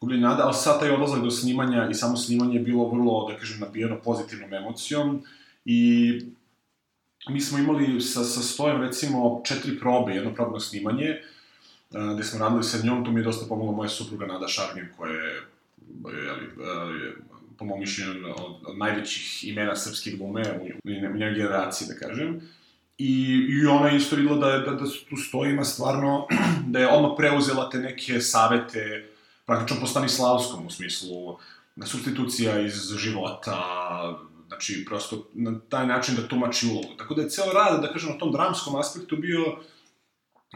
gubljenja 0.00 0.28
nada, 0.28 0.44
ali 0.44 0.54
sad 0.54 0.80
taj 0.80 0.90
odlazak 0.90 1.22
do 1.22 1.30
snimanja 1.30 1.88
i 1.90 1.94
samo 1.94 2.16
snimanje 2.16 2.54
je 2.54 2.62
bilo 2.62 2.88
vrlo, 2.88 3.28
da 3.30 3.38
kažem, 3.38 3.60
nabijeno 3.60 3.98
pozitivnom 4.04 4.54
emocijom 4.54 5.22
i 5.64 6.12
mi 7.28 7.40
smo 7.40 7.58
imali 7.58 8.00
sa, 8.00 8.24
sa 8.24 8.40
stojem, 8.40 8.80
recimo, 8.82 9.42
četiri 9.44 9.78
probe, 9.78 10.12
jedno 10.12 10.34
probno 10.34 10.60
snimanje, 10.60 11.20
a, 11.94 12.14
gde 12.14 12.24
smo 12.24 12.38
radili 12.38 12.64
sa 12.64 12.86
njom, 12.86 13.04
tu 13.04 13.12
mi 13.12 13.20
je 13.20 13.24
dosta 13.24 13.46
pomogla 13.48 13.72
moja 13.72 13.88
supruga 13.88 14.26
Nada 14.26 14.48
Šarmin, 14.48 14.88
koja 14.96 15.12
je, 15.12 15.42
jeli, 16.04 16.44
je 17.04 17.16
po 17.58 17.64
mom 17.64 17.80
mišljenju, 17.80 18.10
od, 18.36 18.56
od 18.66 18.78
najvećih 18.78 19.48
imena 19.48 19.76
srpske 19.76 20.10
glume 20.10 20.42
u, 20.60 20.88
u, 20.88 21.18
njoj 21.18 21.34
generaciji, 21.34 21.88
da 21.88 22.06
kažem. 22.06 22.40
I, 22.98 23.46
I 23.48 23.66
ona 23.66 23.88
je 23.88 23.96
isto 23.96 24.16
videla 24.16 24.36
da, 24.36 24.58
da, 24.58 24.70
da 24.70 24.84
tu 25.10 25.16
stojima 25.16 25.64
stvarno, 25.64 26.26
da 26.72 26.78
je 26.78 26.88
odmah 26.88 27.10
preuzela 27.16 27.70
te 27.70 27.78
neke 27.78 28.20
savete, 28.20 29.08
praktično 29.50 29.80
po 29.80 29.86
Stanislavskom, 29.86 30.66
u 30.66 30.70
smislu 30.70 31.38
substitucija 31.86 32.60
iz 32.60 32.94
života, 32.96 33.58
znači 34.48 34.84
prosto 34.88 35.26
na 35.34 35.58
taj 35.68 35.86
način 35.86 36.16
da 36.16 36.28
tumači 36.28 36.66
ulogu. 36.66 36.94
Tako 36.98 37.14
da 37.14 37.22
je 37.22 37.30
ceo 37.30 37.52
rad, 37.52 37.82
da 37.82 37.92
kažem, 37.92 38.10
na 38.10 38.18
tom 38.18 38.32
dramskom 38.32 38.76
aspektu 38.76 39.16
bio 39.16 39.56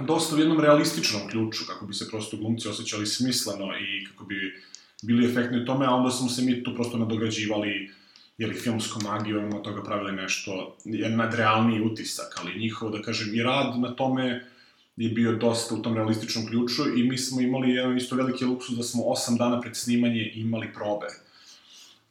dosta 0.01 0.37
u 0.37 0.39
jednom 0.39 0.61
realističnom 0.61 1.29
ključu, 1.29 1.65
kako 1.67 1.87
bi 1.87 1.95
se 1.95 2.09
prosto 2.11 2.37
glumci 2.37 2.69
osjećali 2.69 3.07
smisleno 3.07 3.67
i 3.79 4.05
kako 4.05 4.25
bi 4.25 4.63
bili 5.03 5.31
efektni 5.31 5.63
u 5.63 5.67
tome, 5.67 5.87
a 5.87 5.95
onda 5.95 6.11
smo 6.11 6.29
se 6.29 6.43
mi 6.43 6.63
tu 6.65 6.75
prosto 6.75 6.97
nadograđivali 6.99 7.91
jeli, 8.39 8.55
filmskom 8.55 9.03
magijom, 9.03 9.55
od 9.55 9.63
toga 9.63 9.83
pravili 9.83 10.13
nešto, 10.13 10.77
jedan 10.85 11.17
nadrealniji 11.17 11.81
utisak, 11.81 12.35
ali 12.41 12.59
njihov, 12.59 12.91
da 12.91 13.03
kažem, 13.03 13.35
i 13.35 13.43
rad 13.43 13.81
na 13.81 13.95
tome 13.95 14.54
je 14.97 15.09
bio 15.09 15.33
dosta 15.33 15.75
u 15.75 15.83
tom 15.83 15.95
realističnom 15.95 16.47
ključu 16.47 16.99
i 16.99 17.09
mi 17.09 17.19
smo 17.19 17.41
imali 17.41 17.71
jedan 17.71 17.97
isto 17.97 18.17
veliki 18.17 18.45
luksus 18.45 18.77
da 18.77 18.83
smo 18.83 19.05
osam 19.05 19.37
dana 19.37 19.61
pred 19.61 19.77
snimanje 19.77 20.33
imali 20.35 20.73
probe. 20.75 21.07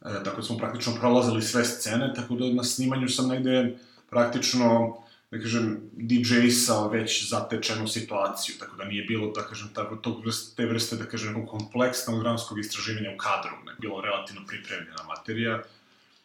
E, 0.06 0.24
tako 0.24 0.36
da 0.38 0.44
smo 0.44 0.58
praktično 0.58 0.96
prolazili 1.00 1.42
sve 1.42 1.66
scene, 1.66 2.14
tako 2.16 2.36
da 2.36 2.54
na 2.54 2.64
snimanju 2.64 3.10
sam 3.10 3.28
negde 3.28 3.78
praktično 4.10 4.98
da 5.34 5.40
kažem, 5.40 5.80
DJ-sao 5.98 6.90
već 6.92 7.30
zatečenu 7.30 7.88
situaciju, 7.88 8.56
tako 8.60 8.76
da 8.78 8.86
nije 8.86 9.04
bilo, 9.04 9.32
da 9.32 9.42
kažem, 9.42 9.70
tako, 9.74 9.96
tog 9.96 10.26
vrste, 10.26 10.56
te 10.56 10.66
vrste, 10.66 10.96
da 10.96 11.06
kažem, 11.06 11.48
kompleksnog 11.48 12.20
dramskog 12.22 12.60
istraživanja 12.60 13.16
u 13.16 13.18
kadru, 13.18 13.58
ne, 13.66 13.74
bilo 13.80 14.02
relativno 14.02 14.42
pripremljena 14.48 15.04
materija, 15.08 15.64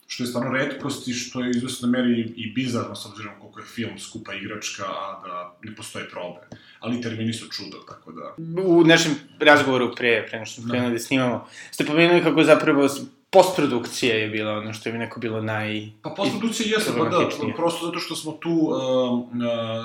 što 0.09 0.23
je 0.23 0.27
stvarno 0.27 0.53
redkost 0.53 1.09
i 1.09 1.13
što 1.13 1.41
je 1.41 1.49
u 1.49 1.51
izvestnoj 1.51 1.91
meri 1.91 2.33
i 2.37 2.53
bizarno, 2.53 2.95
s 2.95 3.07
obzirom 3.07 3.33
koliko 3.41 3.61
je 3.61 3.67
film 3.67 3.99
skupa 3.99 4.35
igračka, 4.35 4.85
a 4.85 5.21
da 5.27 5.59
ne 5.63 5.75
postoje 5.77 6.09
probe. 6.09 6.41
Ali 6.81 7.03
termini 7.03 7.33
su 7.33 7.49
čudo, 7.49 7.79
tako 7.89 8.13
da... 8.13 8.35
U 8.63 8.85
našem 8.85 9.15
razgovoru 9.41 9.95
pre, 9.97 10.27
pre 10.29 10.39
nego 10.39 10.47
što 10.47 10.61
smo 10.61 10.71
krenuli 10.71 10.93
da 10.93 10.99
snimamo, 10.99 11.47
ste 11.71 11.85
pomenuli 11.85 12.23
kako 12.23 12.45
zapravo 12.45 12.89
postprodukcija 13.31 14.17
je 14.17 14.29
bila 14.29 14.53
ono 14.53 14.73
što 14.73 14.89
je 14.89 14.93
mi 14.93 14.99
neko 14.99 15.21
bilo 15.21 15.43
naj... 15.43 15.89
Pa 16.03 16.11
postprodukcija 16.11 16.69
jeste, 16.77 16.93
pa 16.99 17.05
da, 17.05 17.29
prosto 17.57 17.87
zato 17.87 17.99
što 17.99 18.17
smo 18.17 18.33
tu 18.33 18.51
uh, 18.51 19.19
uh, 19.19 19.29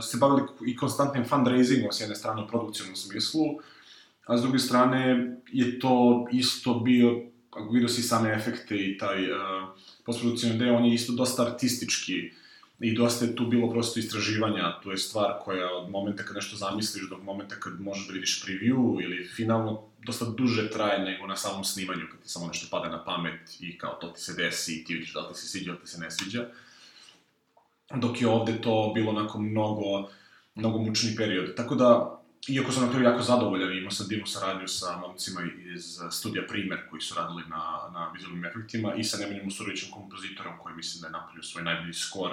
se 0.04 0.18
bavili 0.18 0.48
i 0.68 0.78
konstantnim 0.78 1.26
fundraisingom 1.26 1.92
s 1.92 2.02
jedne 2.02 2.16
strane 2.16 2.44
u 2.44 2.48
produkcijnom 2.48 2.96
smislu, 2.96 3.44
a 4.26 4.38
s 4.38 4.42
druge 4.42 4.60
strane 4.60 5.32
je 5.52 5.80
to 5.80 6.28
isto 6.32 6.74
bio, 6.74 7.22
vidio 7.72 7.90
si 7.90 8.02
same 8.02 8.34
efekte 8.34 8.76
i 8.76 8.98
taj 8.98 9.32
uh, 9.32 9.38
postprodukcijni 10.06 10.58
deo, 10.58 10.76
on 10.76 10.86
je 10.86 10.94
isto 10.94 11.14
dosta 11.14 11.46
artistički 11.46 12.32
i 12.80 12.94
dosta 12.96 13.26
je 13.26 13.36
tu 13.36 13.46
bilo 13.46 13.70
prosto 13.70 14.00
istraživanja, 14.00 14.80
to 14.84 14.92
je 14.92 14.98
stvar 14.98 15.34
koja 15.44 15.76
od 15.78 15.90
momenta 15.90 16.24
kad 16.24 16.36
nešto 16.36 16.56
zamisliš 16.56 17.10
do 17.10 17.18
momenta 17.18 17.56
kad 17.56 17.82
možeš 17.82 18.08
da 18.08 18.14
vidiš 18.14 18.44
preview 18.46 19.04
ili 19.04 19.26
finalno 19.26 19.82
dosta 20.06 20.26
duže 20.26 20.70
traje 20.70 21.00
nego 21.00 21.28
na 21.28 21.36
samom 21.36 21.64
snimanju, 21.64 22.08
kad 22.12 22.22
ti 22.22 22.30
samo 22.30 22.48
nešto 22.48 22.68
pada 22.72 22.90
na 22.90 23.04
pamet 23.04 23.58
i 23.60 23.78
kao 23.78 23.94
to 23.94 24.08
ti 24.08 24.22
se 24.22 24.34
desi 24.34 24.74
i 24.74 24.84
ti 24.84 24.94
vidiš 24.94 25.14
da 25.14 25.20
li 25.20 25.34
ti 25.34 25.40
se 25.40 25.48
sviđa 25.48 25.72
ili 25.72 25.80
ti 25.80 25.88
se 25.88 26.00
ne 26.00 26.12
sviđa. 26.12 26.46
dok 27.96 28.22
je 28.22 28.28
ovde 28.28 28.62
to 28.62 28.92
bilo 28.96 29.12
onako 29.12 29.40
mnogo, 29.40 30.10
mnogo 30.56 30.78
mučni 30.80 31.16
period. 31.16 31.56
Tako 31.56 31.76
da, 31.76 32.20
iako 32.48 32.72
sam 32.72 32.86
na 32.86 32.92
kraju 32.92 33.06
jako 33.06 33.22
zadovoljan, 33.22 33.78
imao 33.78 33.92
sam 33.92 34.08
divnu 34.08 34.26
saradnju 34.26 34.68
sa 34.68 34.98
momcima 34.98 35.42
iz 35.76 36.00
studija 36.12 36.44
Primer, 36.48 36.80
koji 36.90 37.02
su 37.02 37.16
radili 37.16 37.44
na, 37.50 37.90
na 37.94 38.12
vizualnim 38.14 38.46
efektima, 38.46 38.96
i 38.96 39.04
sa 39.04 39.18
Nemanjom 39.18 39.48
Usurovićem 39.48 39.92
kompozitorom, 39.92 40.54
koji 40.64 40.76
mislim 40.76 41.02
da 41.02 41.08
je 41.08 41.12
napravio 41.12 41.44
svoj 41.44 41.64
najbolji 41.64 41.94
skor, 41.94 42.32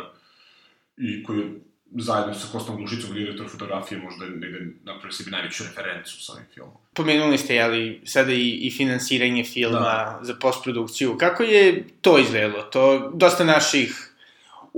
i 0.96 1.22
koji 1.22 1.38
je 1.38 1.60
zajedno 1.96 2.34
sa 2.34 2.46
Kostom 2.52 2.76
Glušicom, 2.76 3.14
direktor 3.14 3.48
fotografije, 3.48 4.00
možda 4.00 4.24
negde 4.24 4.66
napravio 4.84 5.12
sebi 5.12 5.30
najveću 5.30 5.64
referencu 5.64 6.24
sa 6.24 6.32
ovim 6.32 6.46
filmom. 6.54 6.74
Pomenuli 6.94 7.38
ste, 7.38 7.54
jeli, 7.54 8.02
sada 8.04 8.32
i, 8.32 8.50
i 8.50 8.70
finansiranje 8.70 9.44
filma 9.44 9.78
da. 9.78 10.18
za 10.22 10.34
postprodukciju. 10.34 11.18
Kako 11.18 11.42
je 11.42 11.84
to 12.00 12.18
izgledalo? 12.18 12.62
To, 12.62 13.12
dosta 13.14 13.44
naših 13.44 14.09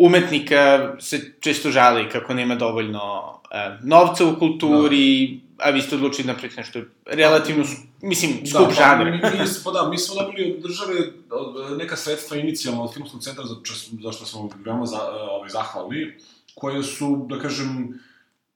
umetnika 0.06 0.94
se 1.00 1.32
često 1.40 1.70
žali 1.70 2.08
kako 2.08 2.34
nema 2.34 2.54
dovoljno 2.54 3.00
e, 3.50 3.78
novca 3.82 4.26
u 4.26 4.38
kulturi, 4.38 5.40
da. 5.58 5.64
a 5.64 5.70
vi 5.70 5.82
ste 5.82 5.94
odlučili 5.94 6.26
da 6.26 6.32
napraviti 6.32 6.56
nešto 6.56 6.80
relativno, 7.06 7.64
mislim, 8.02 8.32
da, 8.40 8.50
skup 8.50 8.68
da, 8.68 8.74
žanr. 8.74 9.04
Mi, 9.04 9.16
mi, 9.16 9.20
pa 9.64 9.70
da, 9.70 9.88
mi 9.88 9.98
smo 9.98 10.22
dobili 10.22 10.54
od 10.56 10.62
države 10.62 10.94
neka 11.78 11.96
sredstva 11.96 12.36
inicijalno 12.36 12.82
od 12.84 12.94
Filmskog 12.94 13.22
centra, 13.22 13.44
za, 13.44 13.54
za 14.02 14.12
što 14.12 14.26
smo 14.26 14.50
veoma 14.64 14.86
za, 14.86 14.98
ovaj, 15.30 15.48
zahvalni, 15.48 16.12
koje 16.54 16.82
su, 16.82 17.26
da 17.30 17.38
kažem, 17.38 18.00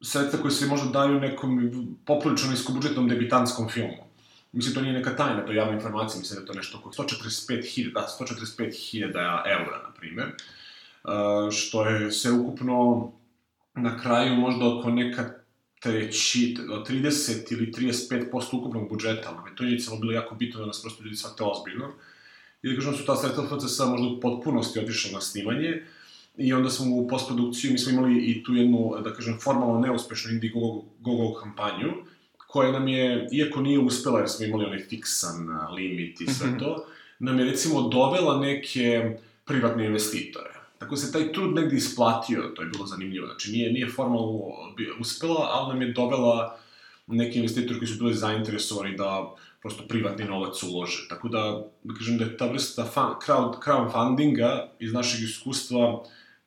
sredstva 0.00 0.41
koje 0.43 0.50
se 0.50 0.67
možda 0.67 0.91
daju 0.91 1.21
nekom 1.21 1.71
poprilično 2.05 2.50
niskobudžetnom 2.50 3.09
debitanskom 3.09 3.69
filmu. 3.69 4.07
Mislim, 4.53 4.75
to 4.75 4.81
nije 4.81 4.93
neka 4.93 5.17
tajna, 5.17 5.47
to 5.47 5.53
je 5.53 5.57
javna 5.57 5.73
informacija, 5.73 6.19
mislim 6.19 6.37
da 6.37 6.41
je 6.41 6.47
to 6.47 6.53
nešto 6.53 6.79
oko 6.79 6.91
145.000, 6.91 7.93
da, 7.93 8.09
145.000 8.21 9.07
eura, 9.47 9.83
na 9.83 9.93
primer, 9.97 10.33
što 11.53 11.87
je 11.87 12.13
sve 12.13 12.33
ukupno 12.33 13.13
na 13.75 13.99
kraju 13.99 14.35
možda 14.35 14.77
oko 14.79 14.91
neka 14.91 15.31
treći, 15.81 16.57
30 16.89 17.53
ili 17.53 17.73
35% 17.73 18.59
ukupnog 18.59 18.89
budžeta, 18.89 19.43
ali 19.43 19.57
to 19.57 19.65
je 19.65 19.71
inicijalno 19.71 20.01
bilo 20.01 20.13
jako 20.13 20.35
bitno 20.35 20.61
da 20.61 20.67
nas 20.67 20.83
prosto 20.83 21.05
ljudi 21.05 21.17
shvate 21.17 21.45
ozbiljno. 21.45 21.93
I 22.63 22.69
da 22.69 22.75
kažem 22.75 22.95
su 22.95 23.07
ta 23.07 23.17
sredstva 23.17 23.45
FCS 23.45 23.79
možda 23.79 24.07
u 24.07 24.21
potpunosti 24.21 24.79
otišla 24.79 25.13
na 25.13 25.21
snimanje, 25.21 25.83
i 26.37 26.53
onda 26.53 26.71
smo 26.71 26.97
u 26.97 27.09
postprodukciju, 27.09 27.73
mi 27.73 27.79
smo 27.79 27.93
imali 27.93 28.19
i 28.19 28.45
tu 28.45 28.55
jednu, 28.55 28.95
da 29.05 29.13
kažem, 29.15 29.39
formalno 29.41 29.81
neuspešnu 29.81 30.33
Indiegogo 30.33 31.35
kampanju, 31.43 31.93
koja 32.47 32.73
nam 32.73 32.89
je, 32.89 33.29
iako 33.33 33.61
nije 33.61 33.79
uspela 33.79 34.19
jer 34.19 34.29
smo 34.29 34.47
imali 34.47 34.65
onaj 34.65 34.79
fiksan 34.79 35.49
limit 35.77 36.21
i 36.21 36.27
sve 36.27 36.47
-hmm. 36.47 36.59
to, 36.59 36.87
nam 37.19 37.39
je 37.39 37.45
recimo 37.45 37.89
dovela 37.89 38.41
neke 38.41 39.17
privatne 39.45 39.87
investitore. 39.87 40.56
Tako 40.78 40.97
se 40.97 41.12
taj 41.12 41.33
trud 41.33 41.54
negde 41.54 41.76
isplatio, 41.76 42.42
to 42.56 42.62
je 42.62 42.68
bilo 42.68 42.87
zanimljivo. 42.87 43.26
Znači, 43.26 43.52
nije, 43.52 43.73
nije 43.73 43.88
formalno 43.88 44.40
uspela, 45.00 45.49
ali 45.52 45.68
nam 45.68 45.83
je 45.83 45.92
dovela 45.92 46.59
neki 47.06 47.38
investitori 47.38 47.78
koji 47.78 47.88
su 47.88 47.99
bili 47.99 48.14
zainteresovani 48.14 48.97
da 48.97 49.35
prosto 49.62 49.85
privatni 49.88 50.25
novac 50.25 50.62
ulože. 50.62 51.06
Tako 51.09 51.28
da, 51.28 51.62
da 51.85 51.95
kažem 51.95 52.18
da 52.18 52.25
je 52.25 52.37
ta 52.37 52.47
vrsta 52.47 52.85
fan, 52.85 53.14
crowd, 53.26 53.54
crowdfundinga 53.64 54.68
iz 54.78 54.92
našeg 54.92 55.23
iskustva 55.23 56.02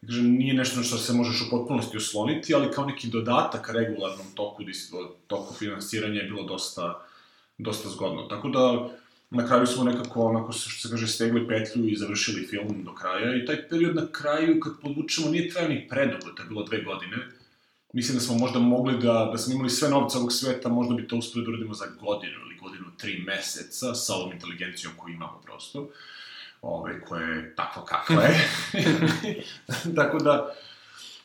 kažem, 0.05 0.31
nije 0.31 0.53
nešto 0.53 0.77
na 0.77 0.83
što 0.83 0.97
se 0.97 1.13
možeš 1.13 1.41
u 1.41 1.49
potpunosti 1.49 1.97
osloniti, 1.97 2.53
ali 2.53 2.71
kao 2.71 2.85
neki 2.85 3.07
dodatak 3.07 3.69
regularnom 3.73 4.27
toku, 4.35 4.63
toku 5.27 5.53
finansiranja 5.53 6.21
je 6.21 6.27
bilo 6.27 6.43
dosta, 6.43 7.05
dosta 7.57 7.89
zgodno. 7.89 8.21
Tako 8.21 8.49
da, 8.49 8.89
na 9.29 9.47
kraju 9.47 9.65
smo 9.67 9.83
nekako, 9.83 10.21
onako, 10.21 10.51
što 10.51 10.87
se 10.87 10.89
kaže, 10.89 11.07
stegli 11.07 11.47
petlju 11.47 11.87
i 11.87 11.95
završili 11.95 12.47
film 12.47 12.83
do 12.83 12.95
kraja. 12.95 13.35
I 13.35 13.45
taj 13.45 13.69
period 13.69 13.95
na 13.95 14.07
kraju, 14.11 14.59
kad 14.59 14.73
podvučemo, 14.81 15.29
nije 15.29 15.49
trajao 15.49 15.69
ni 15.69 15.87
predugo, 15.89 16.31
to 16.35 16.43
je 16.43 16.49
bilo 16.49 16.63
dve 16.63 16.81
godine. 16.81 17.17
Mislim 17.93 18.17
da 18.17 18.23
smo 18.23 18.35
možda 18.35 18.59
mogli 18.59 18.97
da, 18.97 19.29
da 19.31 19.37
smo 19.37 19.53
imali 19.53 19.69
sve 19.69 19.89
novca 19.89 20.17
ovog 20.17 20.33
sveta, 20.33 20.69
možda 20.69 20.95
bi 20.95 21.07
to 21.07 21.15
uspeli 21.15 21.45
da 21.45 21.51
uradimo 21.51 21.73
za 21.73 21.85
godinu 22.01 22.33
ili 22.45 22.59
godinu, 22.61 22.85
tri 22.97 23.23
meseca 23.27 23.95
sa 23.95 24.15
ovom 24.15 24.31
inteligencijom 24.33 24.93
koju 24.97 25.13
imamo 25.13 25.41
prosto. 25.45 25.81
Uh, 25.81 25.87
ovaj, 26.61 26.99
koje 27.07 27.35
je 27.35 27.55
takvo 27.55 27.83
kakvo 27.83 28.21
je. 28.21 28.49
Tako 29.97 30.19
da, 30.19 30.55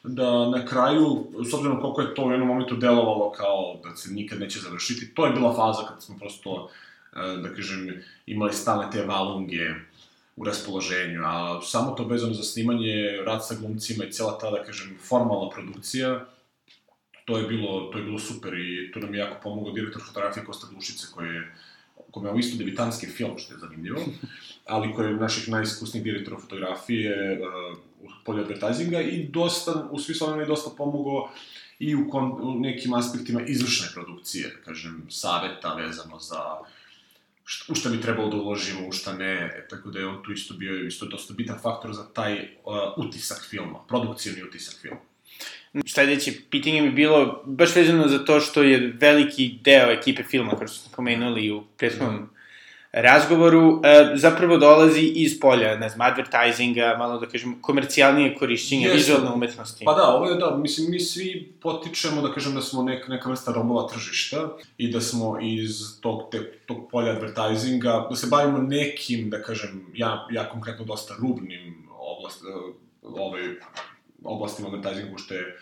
da 0.02 0.48
na 0.50 0.66
kraju, 0.66 1.26
s 1.50 1.54
obzirom 1.54 1.80
koliko 1.80 2.00
je 2.00 2.14
to 2.14 2.24
u 2.24 2.30
jednom 2.30 2.48
momentu 2.48 2.76
delovalo 2.76 3.32
kao 3.32 3.80
da 3.84 3.96
se 3.96 4.10
nikad 4.12 4.40
neće 4.40 4.60
završiti, 4.60 5.14
to 5.14 5.26
je 5.26 5.32
bila 5.32 5.54
faza 5.56 5.88
kad 5.88 6.02
smo 6.02 6.18
prosto, 6.18 6.70
da 7.14 7.54
kažem, 7.54 8.02
imali 8.26 8.52
stalne 8.52 8.90
te 8.92 9.04
valunge 9.04 9.70
u 10.36 10.44
raspoloženju, 10.44 11.22
a 11.24 11.60
samo 11.62 11.90
to 11.90 12.04
vezano 12.04 12.34
za 12.34 12.42
snimanje, 12.42 13.22
rad 13.26 13.46
sa 13.46 13.54
glumcima 13.54 14.04
i 14.04 14.12
cijela 14.12 14.38
ta, 14.38 14.50
da 14.50 14.64
kažem, 14.64 14.96
formalna 15.08 15.50
produkcija, 15.50 16.26
to 17.24 17.38
je 17.38 17.46
bilo, 17.48 17.80
to 17.92 17.98
je 17.98 18.04
bilo 18.04 18.18
super 18.18 18.54
i 18.54 18.90
to 18.92 19.00
nam 19.00 19.14
je 19.14 19.18
jako 19.18 19.36
pomogao 19.42 19.72
direktor 19.72 20.02
fotografije 20.06 20.44
Kosta 20.44 20.66
Glušice 20.70 21.06
koji 21.14 21.28
je 21.28 21.52
kome 22.14 22.30
je 22.30 22.38
isto 22.38 22.58
debitanski 22.58 23.06
film, 23.06 23.38
što 23.38 23.54
je 23.54 23.58
zanimljivo, 23.58 24.00
ali 24.66 24.94
koji 24.94 25.08
je 25.08 25.16
naših 25.16 25.48
najiskusnijih 25.48 26.04
direktora 26.04 26.38
fotografije 26.38 27.40
uh, 27.40 27.78
u 28.02 28.08
polju 28.24 28.42
advertisinga 28.42 29.00
i 29.00 29.28
dosta, 29.28 29.88
u 29.90 29.98
smislu 29.98 30.28
nam 30.28 30.40
je 30.40 30.46
dosta 30.46 30.70
pomogao 30.76 31.30
i 31.78 31.94
u, 31.94 32.08
kon, 32.10 32.32
u 32.42 32.60
nekim 32.60 32.94
aspektima 32.94 33.40
izvršne 33.42 33.88
produkcije, 33.94 34.48
da 34.48 34.62
kažem, 34.64 35.06
saveta 35.10 35.74
vezano 35.74 36.18
za 36.18 36.40
šta, 37.44 37.72
u 37.72 37.74
šta 37.74 37.90
bi 37.90 38.00
trebalo 38.00 38.28
da 38.28 38.36
uložimo, 38.36 38.88
u 38.88 38.92
šta 38.92 39.12
ne, 39.12 39.66
tako 39.70 39.90
da 39.90 39.98
je 39.98 40.06
on 40.06 40.22
tu 40.24 40.32
isto 40.32 40.54
bio 40.54 40.86
isto 40.86 41.06
dosta 41.06 41.34
bitan 41.34 41.58
faktor 41.62 41.92
za 41.92 42.08
taj 42.12 42.34
uh, 42.34 43.06
utisak 43.06 43.46
filma, 43.50 43.78
produkcijni 43.88 44.42
utisak 44.42 44.74
filma. 44.82 45.00
Sledeće 45.86 46.32
pitanje 46.50 46.82
mi 46.82 46.90
bilo 46.90 47.42
baš 47.46 47.76
vezano 47.76 48.08
za 48.08 48.24
to 48.24 48.40
što 48.40 48.62
je 48.62 48.92
veliki 49.00 49.58
deo 49.64 49.90
ekipe 49.90 50.22
filma, 50.22 50.50
kao 50.50 50.68
što 50.68 50.76
smo 50.76 50.92
pomenuli 50.96 51.50
u 51.50 51.64
prethodnom 51.76 52.28
razgovoru, 52.96 53.80
e, 53.84 54.12
zapravo 54.16 54.56
dolazi 54.56 55.00
iz 55.00 55.40
polja, 55.40 55.76
ne 55.76 55.88
znam, 55.88 56.10
advertisinga, 56.10 56.94
malo 56.98 57.18
da 57.20 57.26
kažem, 57.26 57.58
komercijalnije 57.60 58.34
korišćenje 58.34 58.88
vizualne 58.88 59.30
umetnosti. 59.30 59.84
Pa 59.84 59.94
da, 59.94 60.02
ovo 60.02 60.28
je 60.28 60.34
da, 60.34 60.56
mislim, 60.56 60.90
mi 60.90 61.00
svi 61.00 61.52
potičemo 61.60 62.22
da 62.22 62.32
kažem 62.32 62.54
da 62.54 62.62
smo 62.62 62.82
nek, 62.82 63.08
neka 63.08 63.30
vrsta 63.30 63.52
robova 63.52 63.88
tržišta 63.88 64.48
i 64.78 64.92
da 64.92 65.00
smo 65.00 65.38
iz 65.42 66.00
tog, 66.00 66.22
te, 66.30 66.52
tog 66.66 66.88
polja 66.90 67.10
advertisinga, 67.10 68.06
da 68.10 68.16
se 68.16 68.26
bavimo 68.30 68.58
nekim, 68.58 69.30
da 69.30 69.42
kažem, 69.42 69.86
ja, 69.94 70.26
ja 70.30 70.48
konkretno 70.48 70.84
dosta 70.84 71.14
rubnim 71.18 71.88
oblast, 71.98 72.42
e, 72.42 72.72
ovaj, 73.02 73.42
oblastima 74.24 74.68
advertisingu, 74.68 75.18
što 75.18 75.34
je 75.34 75.58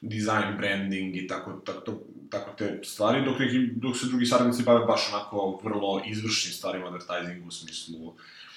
design, 0.00 0.56
branding 0.56 1.16
i 1.16 1.26
tako, 1.26 1.52
tako, 1.52 1.92
tako 2.30 2.50
te 2.58 2.80
stvari, 2.84 3.24
dok, 3.24 3.38
neki, 3.38 3.66
dok 3.76 3.96
se 3.96 4.06
drugi 4.06 4.26
saradnici 4.26 4.62
bave 4.62 4.86
baš 4.86 5.00
onako 5.12 5.60
vrlo 5.64 6.02
izvršnim 6.06 6.52
stvarima 6.52 6.86
advertisingu 6.86 7.48
u 7.48 7.50
smislu 7.50 8.14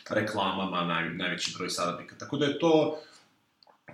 reklamama, 0.09 0.85
naj, 0.85 1.09
najveći 1.09 1.53
broj 1.57 1.69
saradnika. 1.69 2.15
Tako 2.17 2.37
da 2.37 2.45
je 2.45 2.59
to, 2.59 2.99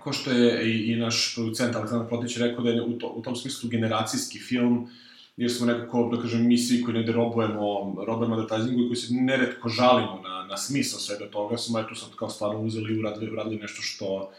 ko 0.00 0.12
što 0.12 0.30
je 0.30 0.70
i, 0.70 0.92
i 0.92 0.96
naš 0.96 1.34
producent 1.34 1.76
Aleksandar 1.76 2.08
Protić 2.08 2.36
rekao 2.36 2.64
da 2.64 2.70
je 2.70 2.82
u, 2.82 2.98
to, 2.98 3.06
u 3.06 3.22
tom 3.22 3.36
smislu 3.36 3.70
generacijski 3.70 4.38
film, 4.38 4.90
jer 5.36 5.52
smo 5.52 5.66
nekako, 5.66 6.10
da 6.16 6.22
kažem, 6.22 6.46
mi 6.46 6.58
svi 6.58 6.82
koji 6.82 6.98
ne 6.98 7.12
robujemo, 7.12 7.94
robujemo 8.06 8.34
advertisingu 8.34 8.82
i 8.82 8.88
koji 8.88 8.96
se 8.96 9.14
neretko 9.14 9.68
žalimo 9.68 10.20
na, 10.24 10.46
na 10.46 10.56
smisao 10.56 11.00
svega 11.00 11.30
toga, 11.30 11.56
smo 11.56 11.78
eto 11.78 11.94
sad 11.94 12.14
kao 12.16 12.30
stvarno 12.30 12.60
uzeli 12.60 12.94
i 12.94 12.98
uradili, 12.98 13.32
uradili 13.32 13.56
nešto 13.56 13.82
što 13.82 14.32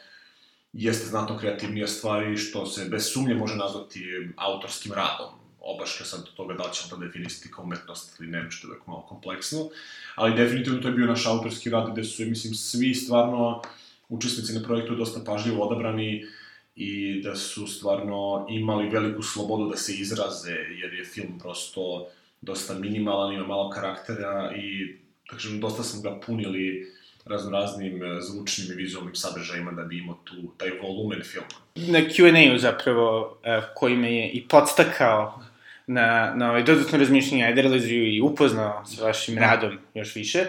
jeste 0.73 1.05
znatno 1.05 1.37
kreativnija 1.37 1.87
stvar 1.87 2.31
i 2.31 2.37
što 2.37 2.65
se 2.65 2.85
bez 2.85 3.11
sumnje 3.13 3.35
može 3.35 3.55
nazvati 3.55 4.05
autorskim 4.35 4.93
radom. 4.93 5.33
Obaška 5.59 6.03
sad 6.03 6.19
od 6.19 6.33
toga 6.33 6.53
da 6.53 6.63
li 6.63 6.73
ćemo 6.73 6.89
to 6.89 6.97
definisati 6.97 7.51
kao 7.51 7.63
umetnost 7.63 8.19
ili 8.19 8.29
ne, 8.29 8.51
što 8.51 8.67
je 8.67 8.71
uvek 8.71 8.87
malo 8.87 9.01
kompleksno, 9.01 9.69
ali 10.15 10.35
definitivno 10.35 10.81
to 10.81 10.87
je 10.87 10.93
bio 10.93 11.05
naš 11.05 11.25
autorski 11.25 11.69
rad 11.69 11.91
gde 11.91 12.03
su, 12.03 12.25
mislim, 12.25 12.53
svi 12.53 12.95
stvarno 12.95 13.61
učesnici 14.09 14.53
na 14.53 14.63
projektu 14.63 14.95
dosta 14.95 15.19
pažljivo 15.25 15.67
odabrani 15.67 16.25
i 16.75 17.21
da 17.21 17.35
su 17.35 17.67
stvarno 17.67 18.47
imali 18.49 18.89
veliku 18.89 19.21
slobodu 19.21 19.69
da 19.69 19.77
se 19.77 19.93
izraze, 19.93 20.51
jer 20.51 20.93
je 20.93 21.05
film 21.05 21.39
prosto 21.39 22.07
dosta 22.41 22.73
minimalan, 22.73 23.33
ima 23.33 23.47
malo 23.47 23.69
karaktera 23.69 24.53
i, 24.55 24.97
da 25.29 25.35
kažem, 25.35 25.59
dosta 25.59 25.83
smo 25.83 26.01
ga 26.01 26.19
punili 26.25 26.91
raznoraznim 27.25 28.03
e, 28.03 28.21
zvučnim 28.21 28.71
i 28.71 28.75
vizualnim 28.75 29.15
sadržajima 29.15 29.71
da 29.71 29.83
bi 29.83 29.97
imao 29.97 30.17
tu, 30.23 30.35
taj 30.57 30.69
volumen 30.81 31.21
filma. 31.23 31.47
Na 31.75 31.99
Q&A-u 31.99 32.57
zapravo, 32.57 33.37
e, 33.43 33.61
koji 33.75 33.95
me 33.95 34.15
je 34.15 34.29
i 34.29 34.47
podstakao 34.47 35.41
na, 35.87 36.33
na 36.35 36.49
ovaj 36.49 36.63
dodatno 36.63 36.97
razmišljanje, 36.97 37.45
ajde 37.45 37.61
realizuju 37.61 38.15
i 38.15 38.21
upoznao 38.21 38.85
sa 38.85 39.05
vašim 39.05 39.35
da. 39.35 39.41
radom 39.41 39.77
još 39.93 40.15
više, 40.15 40.45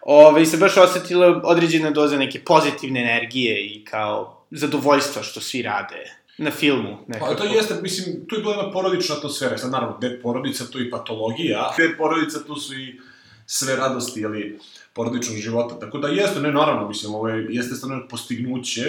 Ove, 0.00 0.26
ovaj, 0.26 0.46
se 0.46 0.56
baš 0.56 0.76
osetila 0.76 1.40
određena 1.44 1.90
doza 1.90 2.18
neke 2.18 2.40
pozitivne 2.44 3.00
energije 3.00 3.66
i 3.66 3.84
kao 3.84 4.44
zadovoljstva 4.50 5.22
što 5.22 5.40
svi 5.40 5.62
rade 5.62 6.14
na 6.38 6.50
filmu. 6.50 6.98
Nekako. 7.06 7.30
Pa 7.30 7.36
to 7.36 7.44
jeste, 7.44 7.74
mislim, 7.82 8.26
tu 8.28 8.34
je 8.34 8.42
bila 8.42 8.56
jedna 8.56 8.72
porodična 8.72 9.16
atmosfera, 9.16 9.58
sad 9.58 9.70
naravno, 9.70 9.96
gde 9.98 10.20
porodica, 10.22 10.70
tu 10.70 10.80
i 10.80 10.90
patologija, 10.90 11.72
gde 11.78 11.96
porodica, 11.96 12.44
tu 12.44 12.56
su 12.56 12.74
i 12.74 13.00
sve 13.46 13.76
radosti, 13.76 14.26
ali 14.26 14.58
porodičnog 14.98 15.38
života. 15.38 15.78
Tako 15.78 15.98
da 15.98 16.08
jeste, 16.08 16.40
ne 16.40 16.52
naravno, 16.52 16.88
mislim, 16.88 17.14
ovo 17.14 17.28
je, 17.28 17.46
jeste 17.50 17.74
stvarno 17.74 18.08
postignuće 18.10 18.82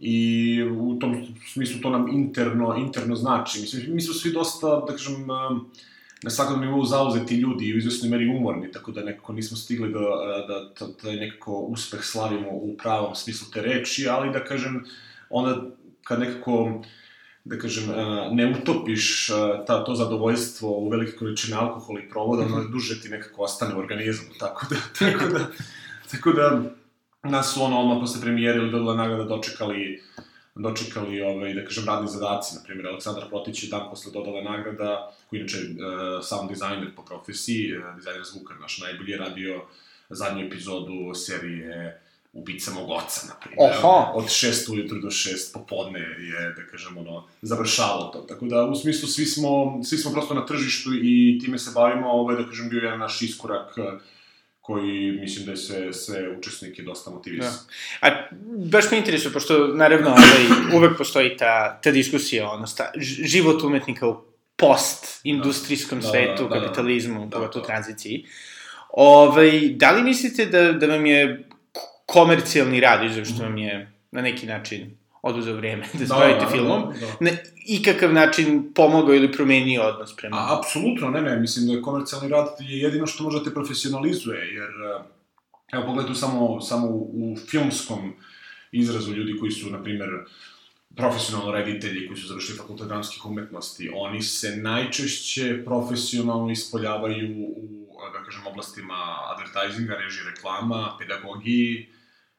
i 0.00 0.18
u 0.62 0.98
tom 1.00 1.26
smislu 1.52 1.80
to 1.80 1.90
nam 1.90 2.08
interno, 2.12 2.74
interno 2.76 3.16
znači. 3.16 3.60
Mislim, 3.60 3.94
mi 3.94 4.02
smo 4.02 4.14
svi 4.14 4.32
dosta, 4.32 4.80
da 4.86 4.92
kažem, 4.92 5.26
na 6.22 6.30
svakom 6.30 6.60
nivou 6.60 6.84
zauzeti 6.84 7.36
ljudi 7.36 7.64
i 7.64 7.74
u 7.74 7.78
izvesnoj 7.78 8.10
meri 8.10 8.28
umorni, 8.28 8.72
tako 8.72 8.92
da 8.92 9.04
nekako 9.04 9.32
nismo 9.32 9.56
stigli 9.56 9.92
da, 9.92 10.00
da, 10.48 10.58
da, 10.78 10.92
da 11.02 11.12
nekako 11.12 11.52
uspeh 11.52 12.00
slavimo 12.02 12.48
u 12.50 12.76
pravom 12.82 13.14
smislu 13.14 13.48
te 13.52 13.62
reči, 13.62 14.08
ali 14.08 14.32
da 14.32 14.44
kažem, 14.44 14.84
onda 15.30 15.62
kad 16.02 16.20
nekako 16.20 16.82
da 17.44 17.58
kažem, 17.58 17.84
ne 18.32 18.56
utopiš 18.60 19.26
ta, 19.66 19.84
to 19.84 19.94
zadovoljstvo 19.94 20.78
u 20.78 20.88
velike 20.88 21.16
količine 21.16 21.56
alkohola 21.56 22.00
i 22.00 22.08
provoda, 22.08 22.42
mm 22.42 22.48
-hmm. 22.48 22.54
ono 22.54 22.68
duže 22.68 23.00
ti 23.00 23.08
nekako 23.08 23.42
ostane 23.42 23.74
u 23.74 23.78
organizmu, 23.78 24.28
tako 24.38 24.66
da, 24.70 24.76
tako 24.98 25.28
da, 25.28 25.46
tako 26.10 26.32
da 26.32 26.62
nas 27.22 27.54
su 27.54 27.62
ono 27.62 27.80
odmah 27.80 27.98
posle 28.00 28.20
premijere 28.20 28.58
ili 28.58 28.70
dodala 28.70 28.94
nagrada 28.94 29.24
dočekali 29.24 30.02
dočekali, 30.54 31.20
ovaj, 31.20 31.54
da 31.54 31.64
kažem, 31.64 31.84
radni 31.86 32.08
zadaci, 32.08 32.54
na 32.56 32.60
primjer, 32.64 32.86
Aleksandar 32.86 33.28
Protić 33.28 33.62
je 33.62 33.70
dan 33.70 33.88
posle 33.90 34.12
dodala 34.12 34.42
nagrada, 34.42 35.12
koji 35.30 35.40
inače 35.40 35.58
uh, 35.58 36.24
sound 36.24 36.50
designer 36.50 36.94
po 36.96 37.04
profesiji, 37.04 37.78
uh, 37.78 37.96
dizajner 37.96 38.24
zvuka, 38.24 38.54
naš 38.60 38.78
najbolji 38.78 39.10
je 39.10 39.18
radio 39.18 39.62
zadnju 40.10 40.46
epizodu 40.46 41.14
serije 41.14 42.00
Ubica 42.34 42.70
mog 42.70 42.90
oca, 42.90 43.26
na 43.28 43.34
primjer. 43.40 43.70
Od 44.14 44.24
6 44.24 44.72
ujutru 44.72 44.98
do 44.98 45.08
6 45.08 45.52
popodne 45.52 46.00
je, 46.00 46.54
da 46.56 46.66
kažem, 46.70 46.98
ono, 46.98 47.26
završalo 47.42 48.04
to. 48.04 48.18
Tako 48.18 48.46
da, 48.46 48.64
u 48.64 48.74
smislu, 48.74 49.08
svi 49.08 49.26
smo, 49.26 49.80
svi 49.84 49.98
smo 49.98 50.12
prosto 50.12 50.34
na 50.34 50.46
tržištu 50.46 50.90
i 51.02 51.38
time 51.44 51.58
se 51.58 51.70
bavimo, 51.74 52.10
ovo 52.10 52.30
je, 52.30 52.42
da 52.42 52.48
kažem, 52.48 52.68
bio 52.68 52.80
jedan 52.80 52.98
naš 52.98 53.22
iskorak 53.22 53.74
koji 54.60 55.12
mislim 55.12 55.44
da 55.44 55.50
je 55.50 55.56
sve, 55.56 55.92
sve 55.92 56.36
učesnike 56.38 56.82
dosta 56.82 57.10
motivisao. 57.10 57.50
Da. 58.02 58.08
A 58.08 58.28
baš 58.70 58.90
me 58.90 58.98
interesuje, 58.98 59.32
pošto 59.32 59.66
naravno 59.66 60.10
ovaj, 60.10 60.76
uvek 60.76 60.98
postoji 60.98 61.36
ta, 61.36 61.80
ta 61.80 61.90
diskusija, 61.90 62.50
ono, 62.50 62.66
sta, 62.66 62.90
život 63.24 63.62
umetnika 63.62 64.08
u 64.08 64.24
post-industrijskom 64.56 66.00
da, 66.00 66.08
svetu, 66.08 66.42
da, 66.42 66.48
da, 66.48 66.60
kapitalizmu, 66.60 67.20
da, 67.20 67.26
da, 67.26 67.36
pogotovo 67.36 67.60
da. 67.60 67.66
tranziciji. 67.66 68.26
Ovaj, 68.90 69.68
da 69.76 69.90
li 69.90 70.02
mislite 70.02 70.46
da, 70.46 70.72
da 70.72 70.86
vam 70.86 71.06
je 71.06 71.48
komercijalni 72.06 72.80
rad, 72.80 73.04
izvoj 73.04 73.24
što 73.24 73.42
vam 73.42 73.58
je 73.58 73.92
na 74.10 74.22
neki 74.22 74.46
način 74.46 74.96
oduzeo 75.22 75.56
vreme 75.56 75.86
da 75.92 75.98
se 75.98 76.04
da, 76.04 76.14
bavite 76.14 76.44
da, 76.44 76.50
filmom, 76.50 76.82
da, 77.00 77.06
da. 77.06 77.30
na 77.30 77.30
ikakav 77.66 78.12
način 78.12 78.72
pomogao 78.74 79.14
ili 79.14 79.32
promenio 79.32 79.82
odnos 79.82 80.16
prema... 80.16 80.36
A, 80.36 80.58
apsolutno, 80.58 81.10
ne, 81.10 81.22
ne, 81.22 81.36
mislim 81.36 81.66
da 81.66 81.72
je 81.72 81.82
komercijalni 81.82 82.28
rad 82.28 82.46
je 82.60 82.78
jedino 82.78 83.06
što 83.06 83.24
možda 83.24 83.44
te 83.44 83.54
profesionalizuje, 83.54 84.38
jer, 84.38 84.70
evo, 85.72 85.86
pogledajte 85.86 86.18
samo, 86.18 86.60
samo 86.60 86.86
u 86.88 87.36
filmskom 87.50 88.12
izrazu 88.72 89.14
ljudi 89.14 89.38
koji 89.40 89.52
su, 89.52 89.70
na 89.70 89.82
primer, 89.82 90.08
profesionalno 90.96 91.52
reditelji 91.52 92.06
koji 92.06 92.20
su 92.20 92.28
završili 92.28 92.58
fakultet 92.58 92.88
dramskih 92.88 93.26
umetnosti, 93.26 93.90
oni 93.94 94.22
se 94.22 94.56
najčešće 94.56 95.62
profesionalno 95.64 96.50
ispoljavaju 96.50 97.28
u, 97.38 97.98
da 98.12 98.24
kažem, 98.24 98.46
oblastima 98.46 98.94
advertisinga, 99.36 99.94
režije 99.94 100.24
reklama, 100.30 100.96
pedagogiji, 100.98 101.88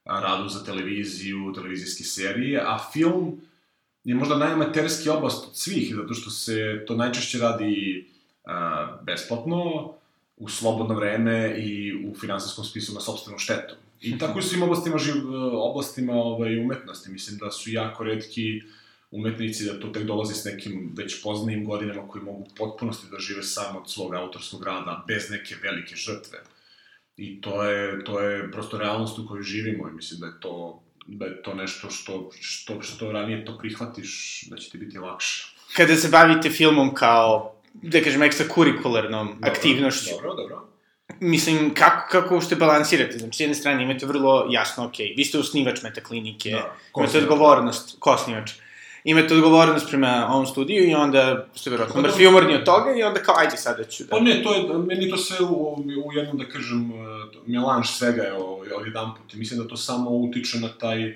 radu 0.05 0.49
za 0.49 0.63
televiziju, 0.63 1.53
televizijske 1.55 2.03
serije, 2.03 2.61
a 2.65 2.79
film 2.93 3.41
je 4.03 4.15
možda 4.15 4.37
najamaterski 4.37 5.09
oblast 5.09 5.47
od 5.47 5.55
svih, 5.55 5.95
zato 5.95 6.13
što 6.13 6.29
se 6.29 6.83
to 6.87 6.95
najčešće 6.95 7.37
radi 7.37 8.05
a, 8.45 8.97
besplatno, 9.01 9.91
u 10.37 10.49
slobodno 10.49 10.95
vreme 10.95 11.55
i 11.57 11.95
u 12.07 12.15
finansijskom 12.15 12.65
spisu 12.65 12.93
na 12.93 12.99
sobstvenu 12.99 13.39
štetu. 13.39 13.75
I 14.01 14.17
tako 14.19 14.39
u 14.39 14.41
svim 14.41 14.63
oblastima, 14.63 14.97
živ, 14.97 15.13
oblastima 15.53 16.13
ovaj, 16.13 16.59
umetnosti. 16.59 17.11
Mislim 17.11 17.37
da 17.37 17.51
su 17.51 17.71
jako 17.71 18.03
redki 18.03 18.61
umetnici 19.11 19.65
da 19.65 19.79
to 19.79 19.87
tek 19.87 20.03
dolazi 20.03 20.33
s 20.33 20.45
nekim 20.45 20.93
već 20.97 21.23
poznajim 21.23 21.65
godinama 21.65 22.07
koji 22.07 22.23
mogu 22.23 22.47
potpunosti 22.57 23.07
da 23.11 23.19
žive 23.19 23.43
samo 23.43 23.79
od 23.79 23.91
svog 23.91 24.13
autorskog 24.13 24.63
rada, 24.63 25.03
bez 25.07 25.29
neke 25.29 25.55
velike 25.63 25.95
žrtve. 25.95 26.39
I 27.17 27.41
to 27.41 27.63
je, 27.63 28.03
to 28.03 28.19
je 28.19 28.51
prosto 28.51 28.77
realnost 28.77 29.19
u 29.19 29.27
kojoj 29.27 29.43
živimo 29.43 29.89
i 29.89 29.93
mislim 29.93 30.19
da 30.19 30.25
je 30.25 30.39
to, 30.39 30.83
da 31.07 31.25
je 31.25 31.41
to 31.43 31.53
nešto 31.53 31.89
što, 31.89 32.29
što, 32.41 32.81
što 32.81 33.11
ranije 33.11 33.45
to 33.45 33.57
prihvatiš, 33.57 34.43
da 34.49 34.57
će 34.57 34.69
ti 34.69 34.77
biti 34.77 34.97
lakše. 34.97 35.55
Kada 35.75 35.95
se 35.95 36.09
bavite 36.09 36.49
filmom 36.49 36.93
kao, 36.93 37.55
da 37.73 38.01
kažem, 38.01 38.23
ekstrakurikularnom 38.23 39.27
dobro, 39.27 39.51
aktivnošću, 39.51 40.09
dobro, 40.11 40.33
dobro. 40.33 40.67
Mislim, 41.19 41.73
kako, 41.73 42.07
kako 42.11 42.37
ušte 42.37 42.55
balansirate? 42.55 43.17
Znači, 43.17 43.37
s 43.37 43.39
jedne 43.39 43.55
strane 43.55 43.83
imate 43.83 44.05
vrlo 44.05 44.47
jasno, 44.51 44.85
ok, 44.85 44.97
vi 45.17 45.25
ste 45.25 45.39
osnivač 45.39 45.83
metaklinike, 45.83 46.49
da, 46.49 46.75
imate 46.97 47.17
odgovornost, 47.17 47.95
ko 47.99 48.11
osnivač, 48.11 48.51
imate 49.05 49.33
odgovornost 49.33 49.89
prema 49.89 50.27
ovom 50.29 50.45
studiju 50.45 50.89
i 50.89 50.93
onda 50.93 51.47
ste 51.55 51.69
verovatno 51.69 52.01
mrtvi 52.01 52.27
umorni 52.27 52.55
od 52.55 52.63
toga 52.63 52.95
i 52.99 53.03
onda 53.03 53.19
kao, 53.23 53.35
ajde 53.37 53.57
sada 53.57 53.83
ću 53.83 54.03
da... 54.03 54.09
Pa 54.09 54.19
ne, 54.19 54.43
to 54.43 54.53
je, 54.53 54.77
meni 54.77 55.09
to 55.09 55.17
sve 55.17 55.45
u, 55.45 55.73
u 56.05 56.13
jednom, 56.13 56.37
da 56.37 56.45
kažem, 56.45 56.91
melanž 57.45 57.87
svega 57.87 58.23
je 58.23 58.33
od 58.77 58.85
jedan 58.85 59.15
put. 59.15 59.33
Mislim 59.33 59.59
da 59.59 59.67
to 59.67 59.77
samo 59.77 60.09
utiče 60.09 60.59
na 60.59 60.69
taj, 60.79 61.15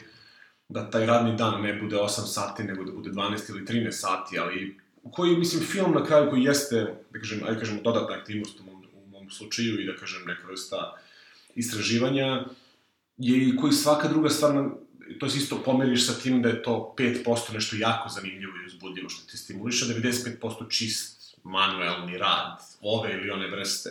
da 0.70 0.90
taj 0.90 1.06
radni 1.06 1.36
dan 1.36 1.62
ne 1.62 1.74
bude 1.74 1.96
8 1.96 2.08
sati, 2.08 2.64
nego 2.64 2.84
da 2.84 2.92
bude 2.92 3.10
12 3.10 3.50
ili 3.50 3.66
13 3.66 3.92
sati, 3.92 4.40
ali 4.40 4.78
koji, 5.12 5.38
mislim, 5.38 5.64
film 5.64 5.94
na 5.94 6.06
kraju 6.06 6.30
koji 6.30 6.44
jeste, 6.44 6.96
da 7.12 7.20
kažem, 7.20 7.42
ajde 7.48 7.60
kažemo, 7.60 7.82
dodatna 7.82 8.16
aktivnost 8.16 8.60
u 8.60 8.64
mom, 8.64 8.84
u 9.06 9.10
mom 9.10 9.30
slučaju 9.30 9.82
i 9.82 9.86
da 9.86 9.96
kažem, 9.96 10.22
neka 10.28 10.48
vrsta 10.48 10.96
istraživanja, 11.56 12.46
je 13.18 13.48
i 13.48 13.56
koji 13.58 13.74
svaka 13.74 14.08
druga 14.08 14.30
stvar 14.30 14.54
to 15.20 15.30
se 15.30 15.38
isto 15.38 15.64
pomeriš 15.66 16.08
sa 16.08 16.14
tim 16.14 16.42
da 16.42 16.50
je 16.50 16.64
to 16.64 16.96
5% 16.98 17.54
nešto 17.54 17.76
jako 17.76 18.10
zanimljivo 18.10 18.54
i 18.58 18.66
uzbudljivo 18.66 19.10
što 19.10 19.32
ti 19.32 19.38
stimuliše, 19.38 19.86
95% 19.86 20.70
čist 20.70 21.36
manuelni 21.44 22.18
rad 22.18 22.58
ove 22.82 23.14
ili 23.14 23.32
one 23.32 23.48
vrste. 23.48 23.90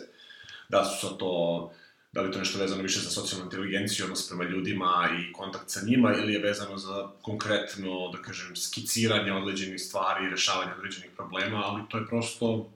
Da 0.69 0.85
su 0.85 1.07
sa 1.07 1.17
to, 1.17 1.71
da 2.11 2.21
li 2.21 2.31
to 2.31 2.39
nešto 2.39 2.59
vezano 2.59 2.83
više 2.83 2.99
za 2.99 3.09
socijalnu 3.09 3.45
inteligenciju, 3.45 4.05
odnos 4.05 4.27
prema 4.27 4.43
ljudima 4.43 5.09
i 5.19 5.33
kontakt 5.33 5.69
sa 5.69 5.81
njima, 5.85 6.13
ili 6.13 6.33
je 6.33 6.39
vezano 6.39 6.77
za 6.77 7.11
konkretno, 7.21 8.11
da 8.11 8.21
kažem, 8.21 8.55
skiciranje 8.55 9.33
određenih 9.33 9.81
stvari 9.81 10.25
i 10.25 10.29
rešavanje 10.29 10.71
određenih 10.77 11.09
problema, 11.15 11.63
ali 11.65 11.83
to 11.89 11.97
je 11.97 12.07
prosto, 12.07 12.69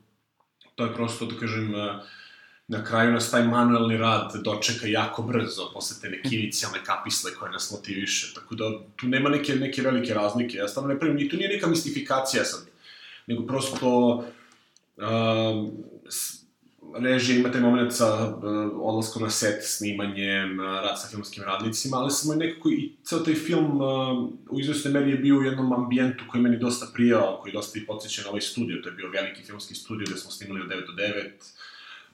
to 0.76 0.86
je 0.86 0.94
prosto, 0.94 1.26
da 1.26 1.40
kažem, 1.40 1.74
uh, 1.74 1.80
na 2.68 2.84
kraju 2.84 3.12
nas 3.12 3.32
taj 3.32 3.48
manuelni 3.48 3.98
rad 3.98 4.32
dočeka 4.44 4.88
jako 4.88 5.22
brzo 5.22 5.72
posle 5.74 5.98
te 6.02 6.10
neke 6.10 6.36
inicijalne 6.36 6.80
kapisle 6.84 7.32
koje 7.40 7.52
nas 7.52 7.72
motiviše, 7.72 8.34
tako 8.34 8.56
da 8.56 8.72
tu 8.96 9.08
nema 9.08 9.30
neke, 9.30 9.56
neke 9.56 9.82
velike 9.82 10.14
razlike. 10.14 10.58
Ja 10.58 10.68
stavno 10.68 10.94
ne 10.94 11.00
pravim, 11.00 11.20
i 11.20 11.30
tu 11.30 11.38
nije 11.38 11.50
neka 11.50 11.68
mistifikacija 11.68 12.44
sad, 12.44 12.66
nego 13.28 13.48
prosto 13.48 13.98
uh, 14.98 15.04
režija 16.96 17.38
ima 17.38 17.52
taj 17.52 17.62
moment 17.62 17.94
sa 17.94 18.28
uh, 18.28 18.42
odlaskom 18.82 19.24
na 19.24 19.30
set, 19.30 19.64
snimanjem, 19.64 20.60
uh, 20.60 20.66
rad 20.66 21.02
sa 21.02 21.08
filmskim 21.08 21.44
radnicima, 21.44 21.98
ali 21.98 22.12
samo 22.12 22.34
je 22.34 22.40
nekako 22.40 22.70
i 22.70 22.92
ceo 23.04 23.20
taj 23.20 23.34
film 23.34 23.82
uh, 23.82 24.30
u 24.50 24.60
izvestnoj 24.60 24.94
meri 24.94 25.12
je 25.12 25.18
bio 25.18 25.38
u 25.38 25.44
jednom 25.44 25.74
ambijentu 25.74 26.24
koji 26.32 26.44
meni 26.44 26.58
dosta 26.58 26.88
prijao, 26.94 27.40
koji 27.42 27.54
dosta 27.54 27.80
i 27.80 27.86
podsjeća 27.86 28.22
na 28.22 28.30
ovaj 28.30 28.42
studio, 28.42 28.82
to 28.84 28.90
je 28.90 28.96
bio 28.96 29.10
veliki 29.10 29.44
filmski 29.44 29.76
studio 29.76 30.06
gde 30.10 30.20
smo 30.20 30.32
snimali 30.32 30.62
od 30.62 30.68
9 30.68 30.86
do 30.88 30.94
9, 30.94 31.30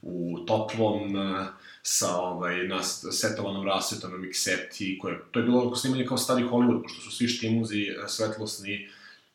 u 0.02 0.40
toplom, 0.48 1.16
e, 1.16 1.48
sa 1.84 2.18
ovaj, 2.18 2.68
na 2.68 2.84
setovanom 2.84 3.66
rasvetom 3.66 4.12
na 4.12 4.18
mikseti, 4.18 4.98
koje, 5.02 5.20
to 5.32 5.40
je 5.40 5.46
bilo 5.46 5.76
snimanje 5.76 6.06
kao 6.06 6.18
stari 6.18 6.44
Hollywood, 6.44 6.84
pošto 6.84 7.02
su 7.02 7.12
svi 7.12 7.28
štimuzi 7.28 7.84
e, 7.84 8.08
svetlosni 8.08 8.88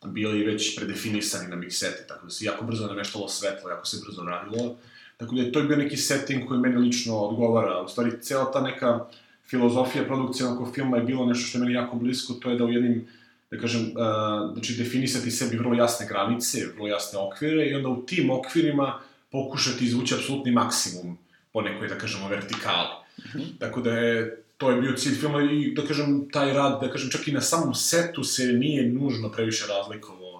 bili 0.05 0.43
već 0.43 0.75
predefinisani 0.77 1.49
na 1.49 1.55
mikseti, 1.55 2.07
tako 2.07 2.25
da 2.25 2.31
se 2.31 2.45
jako 2.45 2.65
brzo 2.65 2.87
nameštalo 2.87 3.27
svetlo, 3.27 3.69
jako 3.69 3.85
se 3.85 3.97
brzo 4.07 4.23
radilo. 4.23 4.75
Tako 5.17 5.35
da 5.35 5.41
je 5.41 5.51
to 5.51 5.61
bio 5.61 5.77
neki 5.77 5.97
setting 5.97 6.47
koji 6.47 6.59
meni 6.59 6.75
lično 6.75 7.17
odgovara. 7.17 7.81
U 7.81 7.87
stvari, 7.87 8.21
cela 8.21 8.51
ta 8.51 8.61
neka 8.61 9.05
filozofija 9.49 10.05
produkcije 10.05 10.47
oko 10.47 10.71
filma 10.71 10.97
je 10.97 11.03
bilo 11.03 11.25
nešto 11.25 11.47
što 11.47 11.57
je 11.57 11.61
meni 11.61 11.73
jako 11.73 11.95
blisko, 11.95 12.33
to 12.33 12.49
je 12.49 12.57
da 12.57 12.65
u 12.65 12.71
jednim 12.71 13.07
da 13.51 13.57
kažem, 13.57 13.81
uh, 13.81 14.53
znači 14.53 14.73
definisati 14.73 15.31
sebi 15.31 15.57
vrlo 15.57 15.73
jasne 15.73 16.07
granice, 16.07 16.65
vrlo 16.73 16.87
jasne 16.87 17.19
okvire 17.19 17.65
i 17.65 17.73
onda 17.73 17.89
u 17.89 18.05
tim 18.05 18.29
okvirima 18.29 18.99
pokušati 19.35 19.85
izvući 19.85 20.15
apsolutni 20.15 20.51
maksimum 20.51 21.17
po 21.53 21.61
nekoj, 21.61 21.87
da 21.87 21.97
kažemo, 21.97 22.27
vertikali. 22.27 22.87
Mm 23.17 23.39
-hmm. 23.39 23.59
Tako 23.59 23.81
da 23.81 23.91
je, 23.91 24.43
to 24.57 24.71
je 24.71 24.81
bio 24.81 24.97
cilj 24.97 25.15
filma 25.19 25.41
i, 25.41 25.73
da 25.75 25.87
kažem, 25.87 26.29
taj 26.31 26.53
rad, 26.53 26.81
da 26.81 26.91
kažem, 26.91 27.09
čak 27.09 27.27
i 27.27 27.31
na 27.31 27.41
samom 27.41 27.73
setu 27.75 28.23
se 28.23 28.45
nije 28.45 28.89
nužno 28.89 29.31
previše 29.31 29.65
razlikovao 29.67 30.35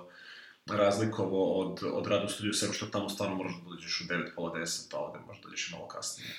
razlikovo 0.71 1.61
od, 1.61 1.79
od 1.93 2.07
rada 2.07 2.25
u 2.25 2.29
studiju, 2.29 2.53
sem 2.53 2.73
što 2.73 2.85
tamo 2.85 3.09
stvarno 3.09 3.35
možeš 3.35 3.57
da 3.57 3.69
dođeš 3.69 4.01
u 4.01 4.13
9, 4.13 4.35
pola 4.35 4.53
10, 4.53 4.95
a 4.95 4.99
ovde 4.99 5.19
možda 5.27 5.49
dođeš 5.49 5.71
malo 5.71 5.87
kasnije. 5.87 6.29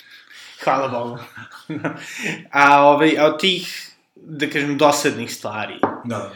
Hvala 0.64 0.88
Bogu. 0.88 1.18
a, 2.50 2.82
ovaj, 2.82 3.18
a 3.18 3.26
od 3.26 3.40
tih, 3.40 3.90
da 4.14 4.50
kažem, 4.50 4.78
dosadnih 4.78 5.34
stvari, 5.34 5.74
da. 6.04 6.32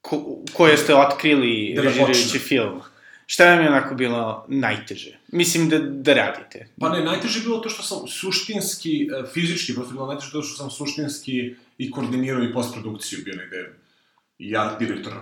ko, 0.00 0.38
koje 0.52 0.76
ste 0.76 0.94
otkrili 0.94 1.72
da 1.76 1.82
režirajući 1.82 2.38
film, 2.38 2.80
Šta 3.30 3.44
vam 3.44 3.60
je 3.62 3.68
onako 3.68 3.94
bilo 3.94 4.44
najteže? 4.48 5.18
Mislim 5.28 5.68
da, 5.68 5.78
da 5.78 6.14
radite. 6.14 6.68
Pa 6.80 6.88
ne, 6.88 7.04
najteže 7.04 7.38
je 7.38 7.42
bilo 7.42 7.58
to 7.58 7.68
što 7.68 7.82
sam 7.82 8.08
suštinski, 8.08 8.94
e, 9.02 9.22
fizički, 9.34 9.74
prosto 9.74 9.92
bilo 9.92 10.06
najteže 10.06 10.32
to 10.32 10.42
što 10.42 10.56
sam 10.56 10.70
suštinski 10.70 11.54
i 11.78 11.90
koordinirao 11.90 12.42
i 12.42 12.52
postprodukciju 12.52 13.18
bio 13.24 13.34
negde 13.36 13.72
i 14.38 14.56
art 14.56 14.78
direktor 14.78 15.12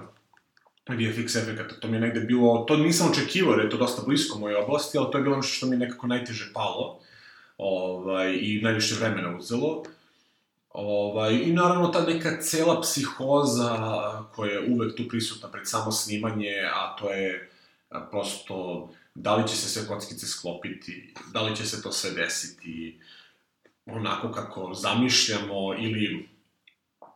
VFX 0.89 1.37
efekata. 1.37 1.81
To 1.81 1.89
mi 1.89 1.97
je 1.97 2.01
negde 2.01 2.21
bilo, 2.21 2.65
to 2.69 2.77
nisam 2.77 3.11
očekivao, 3.11 3.55
jer 3.55 3.65
je 3.65 3.71
to 3.71 3.77
dosta 3.77 4.03
blisko 4.07 4.39
moje 4.39 4.57
oblasti, 4.57 4.99
ali 4.99 5.11
to 5.13 5.19
je 5.19 5.25
bilo 5.25 5.37
nešto 5.37 5.53
što 5.53 5.67
mi 5.67 5.75
je 5.75 5.79
nekako 5.79 6.07
najteže 6.07 6.51
palo 6.55 6.99
ovaj, 7.59 8.39
i 8.41 8.61
najviše 8.63 8.95
vremena 8.95 9.37
uzelo. 9.37 9.83
Ovaj, 10.71 11.35
I 11.35 11.53
naravno 11.53 11.89
ta 11.89 12.07
neka 12.07 12.41
cela 12.41 12.81
psihoza 12.81 13.77
koja 14.35 14.53
je 14.53 14.67
uvek 14.73 14.97
tu 14.97 15.09
prisutna 15.09 15.49
pred 15.49 15.69
samo 15.69 15.93
snimanje, 15.93 16.55
a 16.75 16.97
to 16.97 17.13
je 17.13 17.51
prosto 18.11 18.89
da 19.15 19.37
li 19.37 19.49
će 19.49 19.57
se 19.57 19.69
sve 19.69 19.89
kockice 19.89 20.27
sklopiti, 20.27 21.15
da 21.33 21.43
li 21.43 21.57
će 21.57 21.67
se 21.67 21.83
to 21.83 21.93
sve 21.93 22.11
desiti 22.11 23.01
onako 23.87 24.33
kako 24.33 24.75
zamišljamo 24.75 25.75
ili 25.79 26.29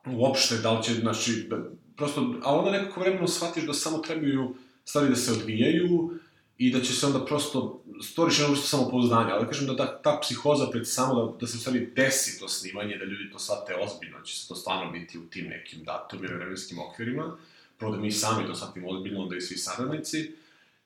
uopšte 0.06 0.56
da 0.56 0.72
li 0.72 0.82
će, 0.82 0.94
znači, 0.94 1.48
prosto, 1.96 2.34
a 2.42 2.54
onda 2.54 2.70
nekako 2.70 3.00
vremeno 3.00 3.28
shvatiš 3.28 3.64
da 3.64 3.74
samo 3.74 3.98
trebaju 3.98 4.54
stvari 4.84 5.08
da 5.08 5.16
se 5.16 5.32
odvijaju 5.32 6.18
i 6.58 6.72
da 6.72 6.80
će 6.80 6.92
se 6.92 7.06
onda 7.06 7.24
prosto 7.24 7.84
storiš 8.02 8.38
jedno 8.38 8.52
vrstu 8.52 8.68
samopouzdanja, 8.68 9.34
ali 9.34 9.44
da 9.44 9.50
kažem 9.50 9.66
da 9.66 9.76
ta, 9.76 10.02
ta 10.02 10.18
psihoza 10.22 10.66
pred 10.70 10.88
samo 10.88 11.14
da, 11.14 11.38
da 11.40 11.46
se 11.46 11.58
stvari 11.58 11.92
desi 11.96 12.40
to 12.40 12.48
snimanje, 12.48 12.96
da 12.96 13.04
ljudi 13.04 13.30
to 13.32 13.38
shvate 13.38 13.74
ozbiljno, 13.74 14.18
da 14.18 14.24
će 14.24 14.38
se 14.38 14.48
to 14.48 14.54
stvarno 14.54 14.92
biti 14.92 15.18
u 15.18 15.26
tim 15.30 15.46
nekim 15.46 15.84
datumima, 15.84 16.34
vremenskim 16.34 16.78
okvirima, 16.78 17.36
prvo 17.78 17.92
da 17.92 17.98
mi 17.98 18.12
sami 18.12 18.46
to 18.46 18.54
shvatimo 18.54 18.88
ozbiljno, 18.88 19.22
onda 19.22 19.36
i 19.36 19.40
svi 19.40 19.56
saradnici, 19.56 20.32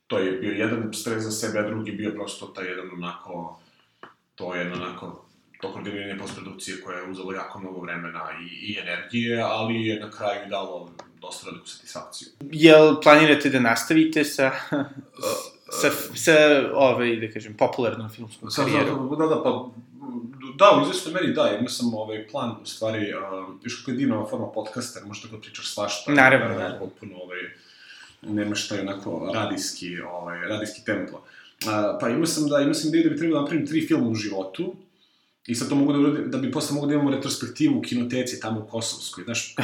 to 0.06 0.18
je 0.18 0.32
bio 0.32 0.52
jedan 0.52 0.92
stres 0.92 1.22
za 1.22 1.30
sebe, 1.30 1.58
a 1.58 1.68
drugi 1.68 1.92
bio 1.92 2.10
prosto 2.10 2.46
taj 2.46 2.66
jedan 2.66 2.90
onako, 2.92 3.60
to 4.34 4.54
je 4.54 4.72
onako, 4.72 5.24
to 5.60 5.72
koordiniranje 5.72 6.18
postprodukcije 6.18 6.80
koje 6.80 6.96
je 6.96 7.10
uzelo 7.10 7.32
jako 7.32 7.58
mnogo 7.58 7.80
vremena 7.80 8.22
i, 8.40 8.72
i 8.72 8.78
energije, 8.78 9.42
ali 9.42 9.86
je 9.86 10.00
na 10.00 10.10
kraju 10.10 10.40
dalo 10.50 10.90
dosta 11.20 11.50
veliku 11.50 11.66
satisfakciju. 11.68 12.28
Jel 12.40 13.00
planirate 13.02 13.50
da 13.50 13.60
nastavite 13.60 14.24
sa, 14.24 14.50
sa, 15.80 15.90
sa 16.14 16.32
ovaj, 16.74 17.16
da 17.16 17.32
kažem, 17.32 17.56
popularnom 17.56 18.08
filmskom 18.10 18.48
karijerom? 18.56 19.16
da, 19.18 19.26
da, 19.26 19.42
pa, 19.42 19.68
da, 20.58 20.78
u 20.78 20.82
izvestnoj 20.82 21.14
meri 21.14 21.32
da, 21.32 21.56
imao 21.58 21.68
sam 21.68 21.94
ovaj 21.94 22.28
plan, 22.28 22.50
u 22.62 22.66
stvari, 22.66 23.14
uh, 23.14 23.54
viš 23.64 23.76
kako 23.76 23.90
je 23.90 23.96
divna 23.96 24.26
forma 24.30 24.46
podcasta, 24.46 25.06
možeš 25.06 25.22
tako 25.22 25.36
da 25.36 25.40
pričaš 25.40 25.74
svašta. 25.74 26.12
Naravno, 26.12 26.48
naravno. 26.48 26.78
Potpuno, 26.78 27.16
ovaj, 27.22 27.38
nemaš 28.28 28.68
taj 28.68 28.80
onako 28.80 29.30
radijski, 29.34 30.00
ovaj, 30.00 30.38
radijski 30.38 30.84
tempo. 30.84 31.16
Uh, 31.16 31.70
pa 32.00 32.08
imao 32.08 32.26
sam 32.26 32.48
da, 32.48 32.60
imao 32.60 32.74
sam 32.74 32.88
ideju 32.88 33.04
da 33.04 33.10
bi 33.10 33.16
trebalo 33.16 33.38
da 33.38 33.42
napravim 33.42 33.66
tri 33.66 33.86
filma 33.86 34.08
u 34.08 34.14
životu, 34.14 34.74
I 35.46 35.54
sad 35.54 35.68
to 35.68 35.74
mogu 35.74 35.92
da 35.92 35.98
uradim, 35.98 36.30
da 36.30 36.38
bi 36.38 36.52
posle 36.52 36.74
mogu 36.74 36.86
da 36.86 36.94
imamo 36.94 37.10
retrospektivu 37.10 37.78
u 37.78 37.82
kinoteci 37.82 38.40
tamo 38.40 38.60
u 38.60 38.66
Kosovskoj, 38.66 39.24
znaš, 39.24 39.54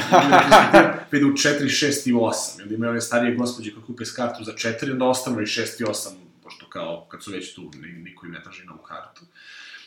vide 1.11 1.25
u 1.25 1.29
4, 1.29 1.63
6 1.63 2.09
i 2.09 2.13
8, 2.13 2.59
i 2.59 2.61
onda 2.61 2.75
imaju 2.75 2.91
one 2.91 3.01
starije 3.01 3.35
gospođe 3.35 3.73
koje 3.73 3.83
kupe 3.83 4.05
s 4.05 4.11
kartu 4.11 4.43
za 4.43 4.51
4, 4.51 4.91
onda 4.91 5.05
ostanu 5.05 5.41
i 5.41 5.45
6 5.45 5.81
i 5.81 5.85
8, 5.85 6.09
pošto 6.43 6.69
kao, 6.69 7.05
kad 7.09 7.23
su 7.23 7.31
već 7.31 7.55
tu, 7.55 7.71
niko 8.03 8.25
im 8.25 8.31
ne 8.31 8.43
traži 8.43 8.65
novu 8.65 8.79
kartu. 8.79 9.21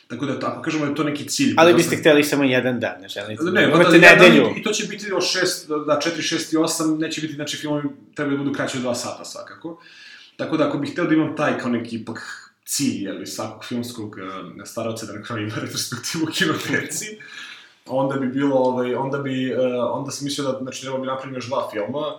Tako 0.07 0.25
da, 0.25 0.47
ako 0.47 0.61
kažemo 0.61 0.85
da 0.85 0.89
je 0.91 0.95
to 0.95 1.03
neki 1.03 1.27
cilj... 1.27 1.53
Ali 1.57 1.73
biste 1.73 1.95
sam- 1.95 1.99
hteli 1.99 2.23
samo 2.23 2.43
jedan 2.43 2.79
dan, 2.79 3.01
ne 3.01 3.07
želite? 3.07 3.43
Ne, 3.43 3.63
Imate 3.63 3.83
da, 3.83 3.97
da, 3.97 4.15
nedelju. 4.15 4.53
I 4.57 4.63
to 4.63 4.71
će 4.71 4.87
biti 4.87 5.11
od 5.13 5.21
6, 5.21 5.85
da 5.85 5.99
4, 6.05 6.35
6 6.35 6.53
i 6.53 6.57
8, 6.57 6.99
neće 6.99 7.21
biti, 7.21 7.33
znači, 7.33 7.57
filmovi 7.57 7.83
treba 8.15 8.31
da 8.31 8.37
budu 8.37 8.53
kraći 8.53 8.77
od 8.77 8.83
2 8.83 8.95
sata 8.95 9.25
svakako. 9.25 9.81
Tako 10.37 10.57
da, 10.57 10.67
ako 10.67 10.77
bih 10.77 10.91
hteo 10.91 11.05
da 11.05 11.13
imam 11.13 11.35
taj 11.35 11.59
kao 11.59 11.71
neki 11.71 11.95
ipak 11.95 12.19
cilj, 12.65 13.03
jel, 13.03 13.25
svakog 13.25 13.65
filmskog 13.65 14.17
uh, 14.17 14.63
starovca 14.65 15.05
da 15.05 15.13
na 15.13 15.23
kraju 15.23 15.47
ima 15.47 15.55
retrospektivu 15.61 16.25
kinoteci, 16.33 17.05
onda 17.85 18.19
bi 18.19 18.27
bilo, 18.27 18.55
ovaj, 18.55 18.95
onda 18.95 19.17
bi, 19.17 19.53
uh, 19.53 19.59
onda 19.91 20.11
sam 20.11 20.25
mislio 20.25 20.51
da, 20.51 20.59
znači, 20.61 20.81
treba 20.81 20.97
bi 20.97 21.07
napravim 21.07 21.35
još 21.35 21.47
dva 21.47 21.69
filma, 21.71 22.17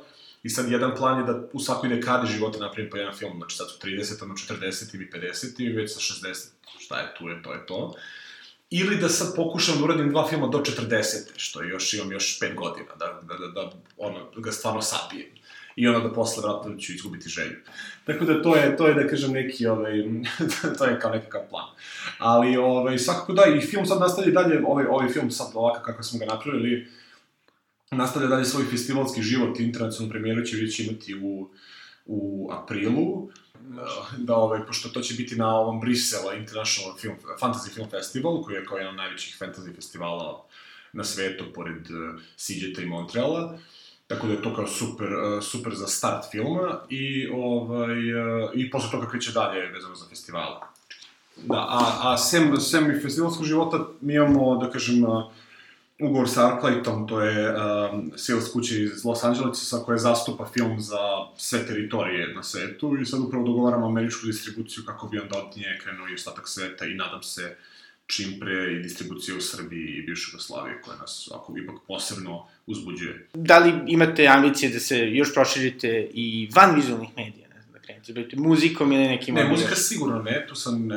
i 0.48 0.50
sad 0.50 0.70
jedan 0.70 0.94
plan 0.96 1.18
je 1.18 1.24
da 1.24 1.40
u 1.52 1.60
svakoj 1.60 1.88
dekadi 1.88 2.32
života 2.32 2.58
napravim 2.58 2.90
po 2.90 2.96
jedan 2.96 3.14
film, 3.14 3.32
znači 3.36 3.56
sad 3.56 3.66
su 3.70 3.78
30, 3.86 4.22
ono 4.24 4.34
40 4.34 4.94
ili 4.94 5.10
50 5.14 5.62
i 5.62 5.72
već 5.72 5.94
sa 5.94 6.00
60, 6.00 6.46
šta 6.78 7.00
je 7.00 7.14
tu 7.18 7.28
je, 7.28 7.42
to 7.42 7.52
je 7.52 7.66
to. 7.66 7.94
Ili 8.70 8.96
da 8.96 9.08
sad 9.08 9.36
pokušam 9.36 9.78
da 9.78 9.84
uradim 9.84 10.10
dva 10.10 10.28
filma 10.28 10.46
do 10.46 10.58
40, 10.58 11.16
što 11.36 11.62
još, 11.62 11.94
imam 11.94 12.12
još 12.12 12.40
5 12.40 12.54
godina, 12.54 12.88
da, 12.98 13.20
da, 13.22 13.34
da, 13.34 13.46
da 13.46 13.72
ono, 13.96 14.30
da 14.34 14.40
ga 14.40 14.52
stvarno 14.52 14.82
sabijem. 14.82 15.28
I 15.76 15.88
onda 15.88 16.08
da 16.08 16.14
posle 16.14 16.42
vratno 16.42 16.76
ću 16.76 16.92
izgubiti 16.92 17.28
želju. 17.28 17.56
Tako 18.04 18.24
da 18.24 18.42
to 18.42 18.56
je, 18.56 18.76
to 18.76 18.86
je 18.88 18.94
da 18.94 19.08
kažem 19.08 19.32
neki, 19.32 19.66
ovaj, 19.66 19.92
to 20.78 20.84
je 20.84 21.00
kao 21.00 21.10
nekakav 21.10 21.42
plan. 21.50 21.66
Ali, 22.18 22.56
ovaj, 22.56 22.98
svakako 22.98 23.32
da, 23.32 23.42
i 23.46 23.60
film 23.60 23.86
sad 23.86 24.00
nastavlja 24.00 24.32
dalje, 24.32 24.62
ovaj, 24.66 24.86
ovaj 24.86 25.08
film 25.08 25.30
sad 25.30 25.50
ovako 25.54 25.82
kako 25.82 26.02
smo 26.02 26.18
ga 26.18 26.24
napravili, 26.24 26.88
nastavlja 27.90 28.28
dalje 28.28 28.44
svoj 28.44 28.64
festivalski 28.64 29.22
život, 29.22 29.60
internacionalnu 29.60 30.12
premijeru 30.12 30.44
će 30.44 30.56
već 30.56 30.80
imati 30.80 31.14
u, 31.14 31.50
u 32.06 32.48
aprilu, 32.52 33.28
da, 34.18 34.36
ovaj, 34.36 34.66
pošto 34.66 34.88
to 34.88 35.00
će 35.00 35.14
biti 35.14 35.36
na 35.36 35.56
ovom 35.56 35.80
Brisela 35.80 36.34
International 36.34 36.98
Film, 36.98 37.16
Fantasy 37.40 37.74
Film 37.74 37.90
Festival, 37.90 38.42
koji 38.42 38.54
je 38.54 38.64
kao 38.64 38.78
jedan 38.78 38.90
od 38.90 38.96
najvećih 38.96 39.36
fantasy 39.40 39.74
festivala 39.74 40.44
na 40.92 41.04
svetu, 41.04 41.44
pored 41.54 41.90
uh, 41.90 42.20
Siđeta 42.36 42.82
i 42.82 42.86
Montreala. 42.86 43.58
Tako 44.06 44.26
da 44.26 44.32
je 44.32 44.42
to 44.42 44.54
kao 44.54 44.66
super, 44.66 45.06
uh, 45.06 45.42
super 45.42 45.74
za 45.74 45.86
start 45.86 46.24
filma 46.30 46.80
i, 46.88 47.28
ovaj, 47.32 48.14
uh, 48.14 48.50
i 48.54 48.70
posle 48.70 48.90
toga 48.90 49.08
kreće 49.10 49.32
dalje 49.32 49.66
vezano 49.66 49.94
za 49.94 50.06
festivale. 50.08 50.60
Da, 51.36 51.54
a, 51.54 52.00
a 52.02 52.16
sem, 52.16 52.56
sem 52.60 52.90
i 52.90 53.00
festivalskog 53.00 53.44
života 53.46 53.86
mi 54.00 54.14
imamo, 54.14 54.56
da 54.56 54.70
kažem, 54.70 55.04
uh, 55.04 55.24
ugovor 56.00 56.28
sa 56.28 56.54
Arclightom, 56.54 57.06
to 57.06 57.20
je 57.20 57.54
um, 57.54 58.12
sales 58.16 58.52
kuća 58.52 58.74
iz 58.74 59.04
Los 59.04 59.24
Angelesa 59.24 59.78
koja 59.78 59.98
zastupa 59.98 60.50
film 60.52 60.80
za 60.80 60.98
sve 61.36 61.66
teritorije 61.66 62.34
na 62.34 62.42
svetu 62.42 62.96
i 63.00 63.06
sad 63.06 63.20
upravo 63.20 63.46
dogovaramo 63.46 63.86
američku 63.86 64.26
distribuciju 64.26 64.84
kako 64.86 65.08
bi 65.08 65.18
onda 65.18 65.38
od 65.38 65.56
nje 65.56 65.78
krenuo 65.82 66.08
i 66.08 66.14
ostatak 66.14 66.48
sveta 66.48 66.86
i 66.86 66.94
nadam 66.94 67.22
se 67.22 67.56
čim 68.06 68.40
pre 68.40 68.72
i 68.72 68.82
distribucija 68.82 69.36
u 69.36 69.40
Srbiji 69.40 69.86
i 69.88 70.02
bivšoj 70.02 70.30
Jugoslaviji 70.32 70.74
koja 70.84 70.96
nas 70.96 71.28
ako 71.34 71.58
ipak 71.58 71.74
posebno 71.86 72.46
uzbuđuje. 72.66 73.28
Da 73.34 73.58
li 73.58 73.72
imate 73.86 74.26
ambicije 74.26 74.70
da 74.70 74.80
se 74.80 74.98
još 74.98 75.34
proširite 75.34 76.10
i 76.14 76.48
van 76.54 76.74
vizualnih 76.76 77.08
medija, 77.16 77.48
ne 77.48 77.60
znam, 77.62 77.72
da 77.72 77.78
krenete, 77.78 78.12
da 78.12 78.20
bavite 78.20 78.36
muzikom 78.36 78.92
ili 78.92 79.08
nekim... 79.08 79.34
Ne, 79.34 79.48
muzika 79.48 79.74
sigurno 79.74 80.22
ne, 80.22 80.46
tu 80.48 80.54
sam 80.54 80.86
uh, 80.86 80.90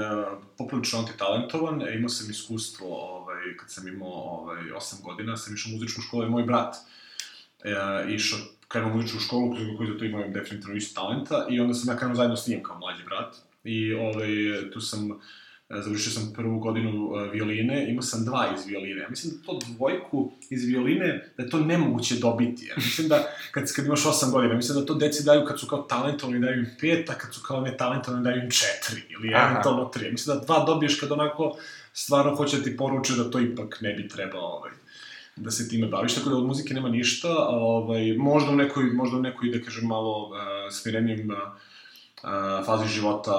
poprilično 0.58 1.00
antitalentovan, 1.00 1.82
e, 1.82 1.96
imao 1.96 2.10
sam 2.10 2.32
iskustvo, 2.32 3.21
ovaj, 3.42 3.58
kad 3.58 3.72
sam 3.72 3.88
imao 3.88 4.10
ovaj, 4.10 4.64
8 4.64 5.04
godina, 5.04 5.38
sam 5.38 5.54
išao 5.54 5.70
u 5.70 5.74
muzičku 5.74 6.02
školu, 6.02 6.26
i 6.26 6.30
moj 6.30 6.44
brat 6.44 6.76
e, 7.64 8.14
išao, 8.14 8.40
krenuo 8.68 8.92
u 8.92 8.96
muzičku 8.96 9.20
školu, 9.20 9.56
koji, 9.78 9.92
za 9.92 9.98
to 9.98 10.06
imaju 10.06 10.32
definitivno 10.34 10.76
isto 10.76 11.02
talenta, 11.02 11.48
i 11.50 11.60
onda 11.60 11.74
sam 11.74 11.94
ja 11.94 12.00
krenuo 12.00 12.16
zajedno 12.16 12.38
s 12.38 12.48
njim 12.48 12.64
kao 12.64 12.80
mlađi 12.80 13.04
brat, 13.04 13.36
i 13.64 13.94
ovaj, 13.94 14.30
tu 14.74 14.82
sam, 14.82 15.12
e, 15.70 15.82
završio 15.82 16.12
sam 16.12 16.34
prvu 16.36 16.60
godinu 16.60 17.12
e, 17.16 17.30
violine, 17.34 17.90
imao 17.90 18.02
sam 18.02 18.26
dva 18.26 18.54
iz 18.56 18.66
violine, 18.66 19.02
ja 19.02 19.10
mislim 19.10 19.34
da 19.34 19.46
to 19.46 19.60
dvojku 19.68 20.32
iz 20.50 20.66
violine, 20.66 21.32
da 21.38 21.44
je 21.44 21.50
to 21.50 21.60
nemoguće 21.60 22.16
dobiti, 22.16 22.66
ja 22.66 22.74
mislim 22.76 23.08
da 23.08 23.28
kad, 23.52 23.74
kad 23.76 23.86
imaš 23.86 24.04
8 24.04 24.32
godina, 24.32 24.54
mislim 24.54 24.80
da 24.80 24.86
to 24.86 24.94
deci 24.94 25.24
daju 25.24 25.46
kad 25.46 25.60
su 25.60 25.68
kao 25.68 25.82
talentovani 25.82 26.40
daju 26.40 26.60
im 26.60 26.68
5, 26.82 27.12
a 27.12 27.14
kad 27.14 27.34
su 27.34 27.42
kao 27.42 27.62
netalentovani 27.62 28.24
daju 28.24 28.42
im 28.44 28.50
4, 28.50 28.64
ili 29.10 29.34
eventualno 29.34 29.92
3. 29.96 30.12
Mislim 30.12 30.38
da 30.38 30.46
dva 30.46 30.66
dobiješ 30.66 31.00
kad 31.00 31.12
onako 31.12 31.58
stvarno 31.94 32.36
hoće 32.36 32.58
da 32.58 32.64
ti 32.64 32.78
poruče 32.78 33.14
da 33.14 33.32
to 33.32 33.40
ipak 33.40 33.78
ne 33.82 33.94
bi 33.94 34.08
trebao 34.08 34.42
ovaj, 34.42 34.72
da 35.36 35.52
se 35.52 35.70
time 35.70 35.88
baviš, 35.88 36.16
tako 36.16 36.30
da 36.30 36.38
od 36.38 36.46
muzike 36.46 36.74
nema 36.74 36.90
ništa, 36.90 37.48
ovaj, 37.50 38.14
možda 38.18 38.52
u 38.52 38.56
nekoj, 38.56 38.84
možda 38.84 39.18
u 39.18 39.22
nekoj, 39.22 39.50
da 39.50 39.62
kažem, 39.62 39.88
malo 39.88 40.28
uh, 40.28 40.38
smirenijem 40.72 41.30
uh, 41.32 41.38
fazi 42.66 42.88
života 42.88 43.34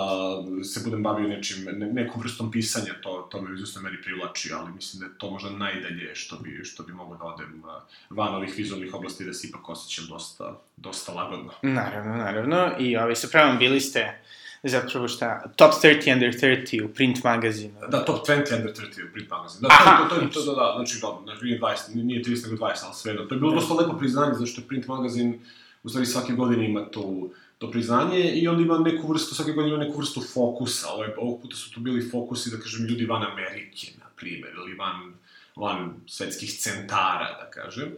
se 0.65 0.81
budem 0.85 1.03
bavio 1.03 1.29
nečim, 1.29 1.65
ne, 1.73 1.87
nekom 1.87 2.21
vrstom 2.21 2.51
pisanja, 2.51 2.95
to, 3.03 3.29
to 3.31 3.43
me 3.43 3.51
u 3.51 3.55
izvestnoj 3.55 3.83
meri 3.83 4.03
privlači, 4.03 4.53
ali 4.53 4.73
mislim 4.73 5.01
da 5.01 5.07
je 5.07 5.19
to 5.19 5.31
možda 5.31 5.51
najdalje 5.51 6.15
što 6.15 6.37
bi, 6.37 6.61
što 6.65 6.83
bi 6.83 6.93
mogo 6.93 7.17
da 7.17 7.25
odem 7.25 7.62
uh, 7.65 7.71
van 8.11 8.35
ovih 8.35 8.55
vizualnih 8.57 8.95
oblasti 8.95 9.25
da 9.25 9.33
se 9.33 9.49
ipak 9.49 9.69
osjećam 9.69 10.07
dosta, 10.09 10.61
dosta 10.77 11.12
lagodno. 11.12 11.53
Naravno, 11.62 12.17
naravno. 12.17 12.71
I 12.79 12.97
ovaj, 12.97 13.17
sa 13.17 13.29
pravom 13.33 13.59
bili 13.59 13.81
ste 13.81 14.23
zapravo 14.68 15.09
šta, 15.09 15.53
top 15.57 15.72
30 15.83 16.12
under 16.12 16.33
30 16.33 16.85
u 16.85 16.88
print 16.88 17.25
magazinu. 17.25 17.75
Da, 17.88 18.05
top 18.05 18.27
20 18.27 18.57
under 18.57 18.72
30 18.72 19.09
u 19.09 19.12
print 19.12 19.31
magazin. 19.31 19.61
Da, 19.61 19.68
Aha. 19.70 20.09
to, 20.09 20.14
to, 20.14 20.20
to, 20.20 20.40
to, 20.40 20.44
da, 20.44 20.61
da, 20.61 20.72
znači, 20.77 20.98
dobro, 21.01 21.22
znači, 21.25 21.44
nije 21.44 21.61
20, 21.61 21.94
nije 21.94 22.22
30 22.22 22.51
nego 22.51 22.66
20, 22.66 22.85
ali 22.85 22.94
sve 22.94 23.12
jedno. 23.12 23.27
To 23.27 23.35
je 23.35 23.38
bilo 23.40 23.53
dosta 23.53 23.75
lepo 23.75 23.98
priznanje, 23.98 24.35
zato 24.35 24.46
što 24.46 24.62
print 24.62 24.87
magazin, 24.87 25.40
u 25.83 25.88
stvari 25.88 26.07
svake 26.07 26.33
godine 26.33 26.66
ima 26.66 26.81
to, 26.81 27.31
to 27.59 27.70
priznanje 27.70 28.33
i 28.35 28.48
onda 28.48 28.62
ima 28.62 28.79
neku 28.79 29.09
vrstu, 29.12 29.35
svake 29.35 29.53
godine 29.53 29.75
ima 29.75 29.85
neku 29.85 29.98
vrstu 29.98 30.20
fokusa. 30.35 30.88
Ovaj, 30.88 31.09
ovog 31.16 31.42
puta 31.42 31.57
su 31.57 31.75
to 31.75 31.81
bili 31.81 32.11
fokusi, 32.11 32.51
da 32.51 32.62
kažem, 32.62 32.87
ljudi 32.87 33.07
van 33.07 33.22
Amerike, 33.33 33.87
na 33.98 34.07
primjer, 34.16 34.53
ili 34.57 34.75
van, 34.75 35.14
van 35.57 35.94
svetskih 36.07 36.51
centara, 36.51 37.38
da 37.40 37.51
kažem. 37.51 37.92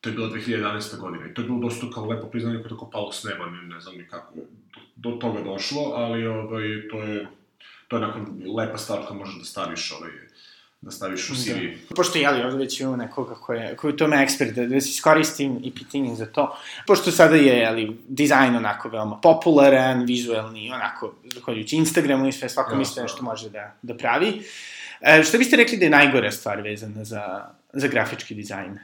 To 0.00 0.08
je 0.08 0.14
bila 0.14 0.28
2011. 0.28 0.98
godina 0.98 1.26
i 1.26 1.34
to 1.34 1.42
je 1.42 1.48
bilo 1.48 1.60
dosta 1.60 1.86
kao 1.94 2.06
lepo 2.06 2.26
priznanje 2.26 2.56
koje 2.56 2.64
je 2.64 2.68
tako 2.68 2.90
palo 2.90 3.12
s 3.12 3.24
neba, 3.24 3.46
ne, 3.46 3.62
ne 3.62 3.80
znam 3.80 3.96
ni 3.96 4.08
kako 4.08 4.32
do, 4.96 5.10
toga 5.10 5.42
došlo, 5.42 5.82
ali 5.94 6.26
ovaj, 6.26 6.88
to 6.90 7.02
je 7.02 7.26
to 7.88 7.96
je 7.96 8.04
onako 8.04 8.20
lepa 8.56 8.78
stvar 8.78 9.06
koja 9.06 9.18
možeš 9.18 9.38
da 9.38 9.44
staviš 9.44 9.92
ovaj, 9.92 10.10
da 10.80 10.90
staviš 10.90 11.30
u 11.30 11.34
CV. 11.34 11.50
Da. 11.88 11.94
Pošto, 11.96 12.18
jeli, 12.18 12.42
ovde 12.42 12.56
već 12.56 12.80
imamo 12.80 12.96
nekoga 12.96 13.34
ko 13.34 13.52
je, 13.52 13.76
ko 13.76 13.88
je 13.88 13.94
u 13.94 13.96
tome 13.96 14.22
ekspert, 14.22 14.54
da, 14.54 14.66
da 14.66 14.80
se 14.80 14.88
iskoristim 14.88 15.60
i 15.64 15.74
pitanje 15.74 16.14
za 16.14 16.26
to. 16.26 16.56
Pošto 16.86 17.10
sada 17.10 17.36
je, 17.36 17.58
jeli, 17.58 17.96
dizajn 18.08 18.56
onako 18.56 18.88
veoma 18.88 19.16
popularan, 19.22 20.04
vizuelni, 20.04 20.72
onako, 20.72 21.14
zahvaljujući 21.34 21.76
Instagramu 21.76 22.28
i 22.28 22.32
sve, 22.32 22.48
svako 22.48 22.72
ja, 22.72 22.78
misle 22.78 23.02
nešto 23.02 23.22
može 23.22 23.50
da, 23.50 23.74
da 23.82 23.96
pravi. 23.96 24.42
E, 25.00 25.22
što 25.22 25.38
biste 25.38 25.56
rekli 25.56 25.78
da 25.78 25.84
je 25.84 25.90
najgora 25.90 26.32
stvar 26.32 26.60
vezana 26.60 27.04
za, 27.04 27.44
za 27.72 27.88
grafički 27.88 28.34
dizajn? 28.34 28.78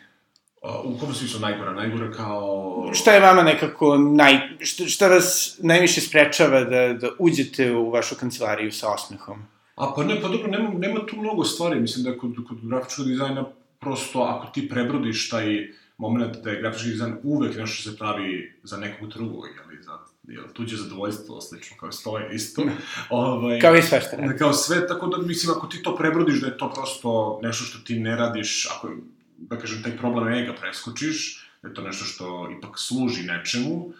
U 0.85 0.99
kom 0.99 1.15
smislu 1.15 1.41
najgora? 1.41 1.73
Najgora 1.73 2.13
kao... 2.13 2.91
Šta 2.93 3.13
je 3.13 3.21
vama 3.21 3.43
nekako 3.43 3.99
naj... 3.99 4.39
Šta, 4.61 4.87
šta 4.87 5.09
vas 5.09 5.59
najviše 5.63 6.01
sprečava 6.01 6.65
da, 6.65 6.93
da 6.93 7.09
uđete 7.19 7.73
u 7.73 7.91
vašu 7.91 8.15
kancelariju 8.21 8.73
sa 8.73 8.95
osmehom? 8.95 9.43
A 9.75 9.93
pa 9.97 10.05
ne, 10.05 10.21
pa 10.21 10.29
dobro, 10.29 10.51
nema, 10.51 10.71
nema 10.79 11.07
tu 11.07 11.17
mnogo 11.17 11.45
stvari. 11.45 11.81
Mislim 11.81 12.05
da 12.05 12.19
kod, 12.19 12.35
kod 12.49 12.59
grafičkog 12.63 13.07
dizajna 13.07 13.45
prosto 13.81 14.21
ako 14.21 14.47
ti 14.47 14.69
prebrodiš 14.69 15.31
taj 15.31 15.69
moment 15.99 16.37
da 16.37 16.51
je 16.51 16.61
grafički 16.61 16.89
dizajn 16.89 17.17
uvek 17.23 17.57
nešto 17.57 17.77
što 17.77 17.91
se 17.91 17.99
pravi 17.99 18.59
za 18.63 18.77
nekog 18.77 19.09
drugog, 19.09 19.45
ili 19.45 19.83
za 19.83 19.99
jel, 20.29 20.45
tuđe 20.53 20.77
zadovoljstvo, 20.77 21.41
slično 21.41 21.77
kao 21.81 21.93
stoje 21.93 22.35
isto. 22.35 22.63
ovaj, 23.11 23.61
kao 23.61 23.77
i 23.77 23.83
sve 23.83 24.01
što 24.01 24.17
radi. 24.17 24.39
Kao 24.39 24.53
sve, 24.53 24.87
tako 24.87 25.07
da 25.07 25.27
mislim, 25.27 25.57
ako 25.57 25.67
ti 25.67 25.83
to 25.83 25.97
prebrodiš 25.97 26.41
da 26.41 26.47
je 26.47 26.59
to 26.59 26.73
prosto 26.75 27.41
nešto 27.43 27.65
što 27.65 27.79
ti 27.79 27.99
ne 28.01 28.17
radiš, 28.17 28.69
ako, 28.77 28.89
da 29.49 29.59
kažem, 29.59 29.83
taj 29.83 29.97
problem 29.97 30.33
ega 30.35 30.55
preskočiš, 30.61 31.49
da 31.63 31.69
je 31.69 31.75
to 31.75 31.83
nešto 31.83 32.05
što 32.05 32.49
ipak 32.59 32.79
služi 32.79 33.23
nečemu, 33.23 33.93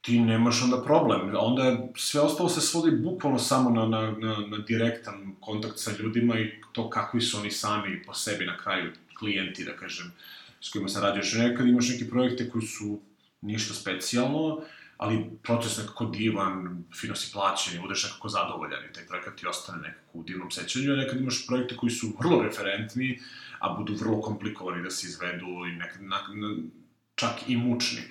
ti 0.00 0.20
nemaš 0.20 0.62
onda 0.62 0.82
problem. 0.82 1.20
Onda 1.38 1.78
sve 1.96 2.20
ostalo 2.20 2.48
se 2.48 2.60
svodi 2.60 2.96
bukvalno 2.96 3.38
samo 3.38 3.70
na, 3.70 3.86
na, 3.86 4.10
na, 4.10 4.36
na 4.46 4.58
direktan 4.58 5.34
kontakt 5.40 5.78
sa 5.78 5.90
ljudima 5.98 6.38
i 6.38 6.52
to 6.72 6.90
kakvi 6.90 7.20
su 7.20 7.38
oni 7.38 7.50
sami 7.50 8.02
po 8.02 8.14
sebi 8.14 8.46
na 8.46 8.58
kraju 8.58 8.92
klijenti, 9.18 9.64
da 9.64 9.76
kažem, 9.76 10.12
s 10.60 10.70
kojima 10.70 10.88
se 10.88 11.00
radiš. 11.00 11.32
Nekad 11.32 11.66
imaš 11.66 11.88
neke 11.88 12.10
projekte 12.10 12.50
koji 12.50 12.66
su 12.66 13.00
ništa 13.40 13.74
specijalno, 13.74 14.60
ali 14.96 15.30
proces 15.42 15.78
nekako 15.78 16.04
divan, 16.04 16.84
fino 17.00 17.14
si 17.14 17.32
plaćen 17.32 17.76
i 17.76 17.80
budeš 17.80 18.04
nekako 18.04 18.28
zadovoljan 18.28 18.84
i 18.84 18.92
taj 18.92 19.06
projekat 19.06 19.36
ti 19.36 19.46
ostane 19.46 19.78
nekako 19.78 20.18
u 20.18 20.22
divnom 20.22 20.50
sećanju, 20.50 20.92
a 20.92 20.96
nekad 20.96 21.20
imaš 21.20 21.46
projekte 21.46 21.76
koji 21.76 21.90
su 21.90 22.12
vrlo 22.20 22.42
referentni, 22.42 23.20
a 23.64 23.74
budu 23.78 23.94
vrlo 23.94 24.20
komplikovani 24.20 24.82
da 24.82 24.90
se 24.90 25.06
izvedu 25.06 25.46
i 25.46 25.76
nekad 25.76 26.02
na, 26.02 26.16
na, 26.34 26.56
čak 27.14 27.48
i 27.48 27.56
mučni. 27.56 28.02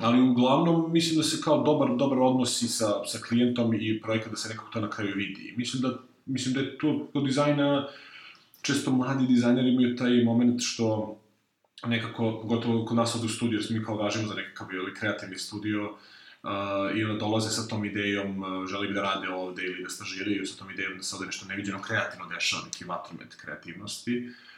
Ali 0.00 0.20
uglavnom 0.22 0.92
mislim 0.92 1.16
da 1.16 1.22
se 1.22 1.40
kao 1.42 1.62
dobar, 1.62 1.96
dobar 1.96 2.18
odnos 2.18 2.62
i 2.62 2.68
sa, 2.68 3.04
sa 3.06 3.18
klijentom 3.28 3.74
i 3.74 4.00
projekat 4.02 4.30
da 4.30 4.36
se 4.36 4.48
nekako 4.48 4.70
to 4.72 4.80
na 4.80 4.90
kraju 4.90 5.14
vidi. 5.16 5.54
Mislim 5.56 5.82
da, 5.82 5.98
mislim 6.26 6.54
da 6.54 6.60
je 6.60 6.78
to 6.78 7.08
kod 7.12 7.24
dizajna, 7.24 7.88
često 8.62 8.92
mladi 8.92 9.26
dizajneri 9.26 9.72
imaju 9.72 9.96
taj 9.96 10.24
moment 10.24 10.60
što 10.62 11.16
nekako, 11.86 12.38
pogotovo 12.42 12.84
kod 12.84 12.96
nas 12.96 13.14
ovde 13.14 13.26
u 13.26 13.28
studiju, 13.28 13.60
mi 13.70 13.84
kao 13.84 13.96
važimo 13.96 14.28
za 14.28 14.34
nekakav 14.34 14.74
ili 14.74 14.94
kreativni 14.94 15.38
studio, 15.38 15.84
uh, 15.90 16.50
i 16.96 17.04
onda 17.04 17.18
dolaze 17.18 17.50
sa 17.50 17.68
tom 17.68 17.84
idejom, 17.84 18.42
uh, 18.42 18.68
želi 18.68 18.88
bi 18.88 18.94
da 18.94 19.02
rade 19.02 19.28
ovde 19.28 19.64
ili 19.64 19.82
da 19.82 19.88
stažiraju 19.88 20.46
sa 20.46 20.58
tom 20.58 20.70
idejom 20.70 20.96
da 20.96 21.02
se 21.02 21.16
ovde 21.16 21.26
nešto 21.26 21.46
neviđeno 21.46 21.82
kreativno 21.82 22.26
dešava, 22.34 22.62
neki 22.64 22.84
vatromet 22.84 23.34
kreativnosti. 23.34 24.28
Uh, 24.28 24.49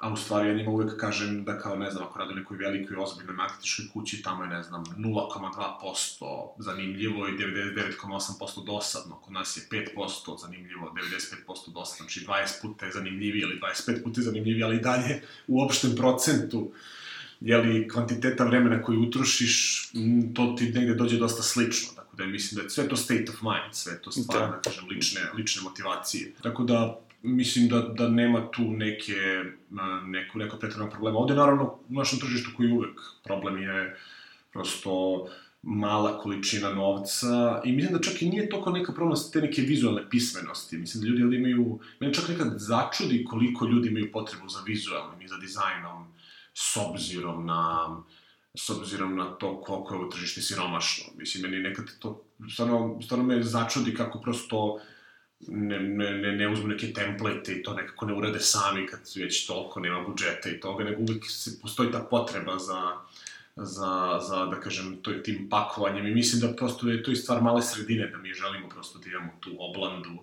a 0.00 0.12
u 0.12 0.16
stvari 0.16 0.48
ja 0.48 0.54
njima 0.54 0.70
uvek 0.70 0.96
kažem 1.00 1.44
da 1.44 1.58
kao, 1.58 1.76
ne 1.76 1.90
znam, 1.90 2.04
ako 2.04 2.18
rade 2.18 2.32
u 2.32 2.36
nekoj 2.36 2.56
velikoj 2.56 2.96
ozbiljnoj 2.96 3.36
marketičkoj 3.36 3.84
kući, 3.92 4.22
tamo 4.22 4.44
je, 4.44 4.48
ne 4.48 4.62
znam, 4.62 4.84
0,2% 4.84 6.48
zanimljivo 6.58 7.28
i 7.28 7.32
99,8% 7.32 8.64
dosadno. 8.66 9.16
Kod 9.16 9.32
nas 9.32 9.56
je 9.56 9.62
5% 9.96 10.40
zanimljivo, 10.40 10.94
95% 11.46 11.72
dosadno, 11.72 11.96
znači 11.96 12.26
20 12.26 12.62
puta 12.62 12.86
je 12.86 12.92
zanimljiviji 12.92 13.40
ili 13.40 13.60
25 13.60 14.02
puta 14.02 14.20
je 14.20 14.24
zanimljiviji, 14.24 14.64
ali 14.64 14.80
dalje 14.80 15.22
u 15.46 15.62
opštem 15.62 15.96
procentu 15.96 16.72
jeli, 17.40 17.88
kvantiteta 17.88 18.44
vremena 18.44 18.82
koju 18.82 19.02
utrošiš, 19.02 19.86
to 20.34 20.54
ti 20.58 20.64
negde 20.64 20.94
dođe 20.94 21.18
dosta 21.18 21.42
slično. 21.42 21.92
Tako 21.96 22.16
da 22.16 22.26
mislim 22.26 22.56
da 22.56 22.62
je 22.62 22.70
sve 22.70 22.88
to 22.88 22.96
state 22.96 23.24
of 23.28 23.42
mind, 23.42 23.74
sve 23.74 24.02
to 24.02 24.12
stvar, 24.12 24.40
da, 24.40 24.46
da 24.46 24.60
kažem, 24.60 24.88
lične, 24.88 25.20
lične 25.36 25.62
motivacije. 25.62 26.32
Tako 26.42 26.64
da, 26.64 27.00
mislim 27.22 27.68
da, 27.68 27.80
da 27.80 28.08
nema 28.08 28.50
tu 28.50 28.62
neke, 28.62 29.44
neku, 30.04 30.38
neko 30.38 30.56
pretredno 30.56 30.90
problema. 30.90 31.18
Ovde, 31.18 31.34
naravno, 31.34 31.78
u 31.88 31.94
našem 31.94 32.18
tržištu 32.18 32.50
koji 32.56 32.72
uvek 32.72 33.00
problem 33.24 33.62
je 33.62 33.96
prosto 34.52 35.26
mala 35.62 36.18
količina 36.18 36.74
novca 36.74 37.60
i 37.64 37.72
mislim 37.72 37.92
da 37.92 38.00
čak 38.00 38.22
i 38.22 38.28
nije 38.28 38.48
toliko 38.48 38.70
neka 38.70 38.92
problem 38.92 39.18
te 39.32 39.40
neke 39.40 39.62
vizualne 39.62 40.10
pismenosti. 40.10 40.78
Mislim 40.78 41.02
da 41.02 41.08
ljudi 41.08 41.22
ali 41.22 41.36
imaju, 41.36 41.78
mene 42.00 42.14
čak 42.14 42.28
nekad 42.28 42.54
začudi 42.56 43.24
koliko 43.24 43.66
ljudi 43.66 43.88
imaju 43.88 44.12
potrebu 44.12 44.48
za 44.48 44.60
vizualnim 44.66 45.22
i 45.22 45.28
za 45.28 45.36
dizajnom 45.36 46.06
s 46.54 46.76
obzirom 46.76 47.46
na 47.46 47.88
s 48.54 48.70
obzirom 48.70 49.16
na 49.16 49.24
to 49.24 49.60
koliko 49.60 49.94
je 49.94 50.00
ovo 50.00 50.10
tržište 50.10 50.42
siromašno. 50.42 51.04
Mislim, 51.16 51.42
meni 51.42 51.62
nekad 51.62 51.98
to 51.98 52.22
stvarno, 52.52 52.98
stvarno 53.02 53.24
me 53.24 53.42
začudi 53.42 53.94
kako 53.94 54.20
prosto 54.20 54.80
ne, 55.48 55.80
ne, 55.80 56.10
ne, 56.10 56.32
ne 56.32 56.48
uzmu 56.48 56.68
neke 56.68 56.92
template 56.92 57.52
i 57.52 57.62
to 57.62 57.74
nekako 57.74 58.06
ne 58.06 58.14
urade 58.14 58.40
sami 58.40 58.86
kad 58.86 59.00
već 59.16 59.46
toliko 59.46 59.80
nema 59.80 60.00
budžeta 60.00 60.50
i 60.50 60.60
toga, 60.60 60.84
nego 60.84 61.02
uvijek 61.02 61.24
se, 61.28 61.60
postoji 61.62 61.92
ta 61.92 61.98
potreba 61.98 62.58
za, 62.58 62.80
za, 63.56 64.20
za, 64.28 64.46
da 64.46 64.60
kažem, 64.60 64.96
to 65.02 65.10
je 65.10 65.22
tim 65.22 65.48
pakovanjem 65.50 66.06
i 66.06 66.14
mislim 66.14 66.40
da 66.40 66.56
prosto 66.56 66.88
je 66.88 67.02
to 67.02 67.10
i 67.10 67.16
stvar 67.16 67.42
male 67.42 67.62
sredine, 67.62 68.06
da 68.06 68.18
mi 68.18 68.34
želimo 68.34 68.68
prosto 68.68 68.98
da 68.98 69.10
imamo 69.10 69.32
tu 69.40 69.50
oblandu 69.58 70.18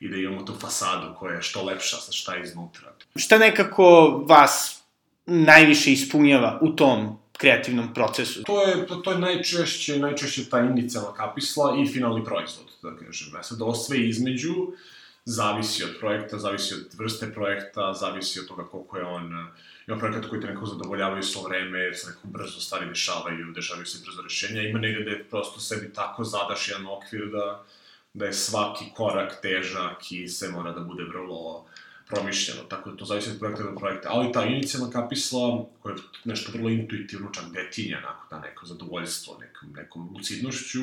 i 0.00 0.08
da 0.08 0.16
imamo 0.16 0.42
tu 0.42 0.54
fasadu 0.60 1.14
koja 1.18 1.34
je 1.34 1.42
što 1.42 1.64
lepša 1.64 1.96
sa 1.96 2.12
šta 2.12 2.36
iznutra. 2.36 2.92
Šta 3.16 3.38
nekako 3.38 4.08
vas 4.28 4.82
najviše 5.26 5.92
ispunjava 5.92 6.58
u 6.62 6.68
tom 6.68 7.18
kreativnom 7.38 7.94
procesu? 7.94 8.42
To 8.42 8.62
je, 8.62 8.86
to, 8.86 8.96
to 8.96 9.12
je 9.12 9.18
najčešće, 9.18 9.98
najčešće 9.98 10.50
ta 10.50 10.60
inicijalna 10.60 11.14
kapisla 11.14 11.76
i 11.82 11.86
finalni 11.86 12.24
proizvod, 12.24 12.66
da 12.82 12.96
kažem. 12.96 13.36
E 13.36 13.42
sad, 13.42 13.62
ovo 13.62 13.74
sve 13.74 14.08
između 14.08 14.54
zavisi 15.24 15.84
od 15.84 15.90
projekta, 16.00 16.38
zavisi 16.38 16.74
od 16.74 16.94
vrste 16.98 17.32
projekta, 17.32 17.92
zavisi 17.92 18.40
od 18.40 18.48
toga 18.48 18.64
koliko 18.64 18.98
je 18.98 19.04
on... 19.04 19.48
Ima 19.86 19.98
projekata 19.98 20.28
koji 20.28 20.40
te 20.40 20.46
nekako 20.46 20.66
zadovoljavaju 20.66 21.22
svo 21.22 21.42
vreme, 21.42 21.78
jer 21.78 21.96
se 21.96 22.06
nekako 22.06 22.28
brzo 22.28 22.60
stvari 22.60 22.86
dešavaju, 22.86 23.52
dešavaju 23.54 23.86
se 23.86 23.98
brzo 24.06 24.22
rešenja. 24.22 24.62
Ima 24.62 24.78
negde 24.78 25.04
da 25.04 25.10
je 25.10 25.24
prosto 25.24 25.60
sebi 25.60 25.92
tako 25.92 26.24
zadaš 26.24 26.68
jedan 26.68 26.86
okvir 26.86 27.30
da, 27.32 27.64
da 28.14 28.26
je 28.26 28.32
svaki 28.32 28.84
korak 28.96 29.40
težak 29.42 30.12
i 30.12 30.28
sve 30.28 30.48
mora 30.48 30.72
da 30.72 30.80
bude 30.80 31.04
vrlo 31.04 31.66
promišljeno, 32.08 32.62
tako 32.62 32.90
da 32.90 32.96
to 32.96 33.04
zavisi 33.04 33.30
od 33.30 33.38
projekta 33.38 33.62
do 33.62 33.76
projekta. 33.76 34.08
Ali 34.12 34.32
ta 34.32 34.44
inicijalna 34.44 34.90
kapisla, 34.90 35.66
koja 35.82 35.94
je 35.94 36.00
nešto 36.24 36.52
vrlo 36.52 36.68
intuitivno, 36.68 37.30
čak 37.32 37.44
detinja, 37.52 37.98
onako, 37.98 38.26
da 38.30 38.40
neko 38.40 38.66
zadovoljstvo, 38.66 39.38
nekom, 39.40 39.72
nekom 39.72 40.10
lucidnošću, 40.14 40.80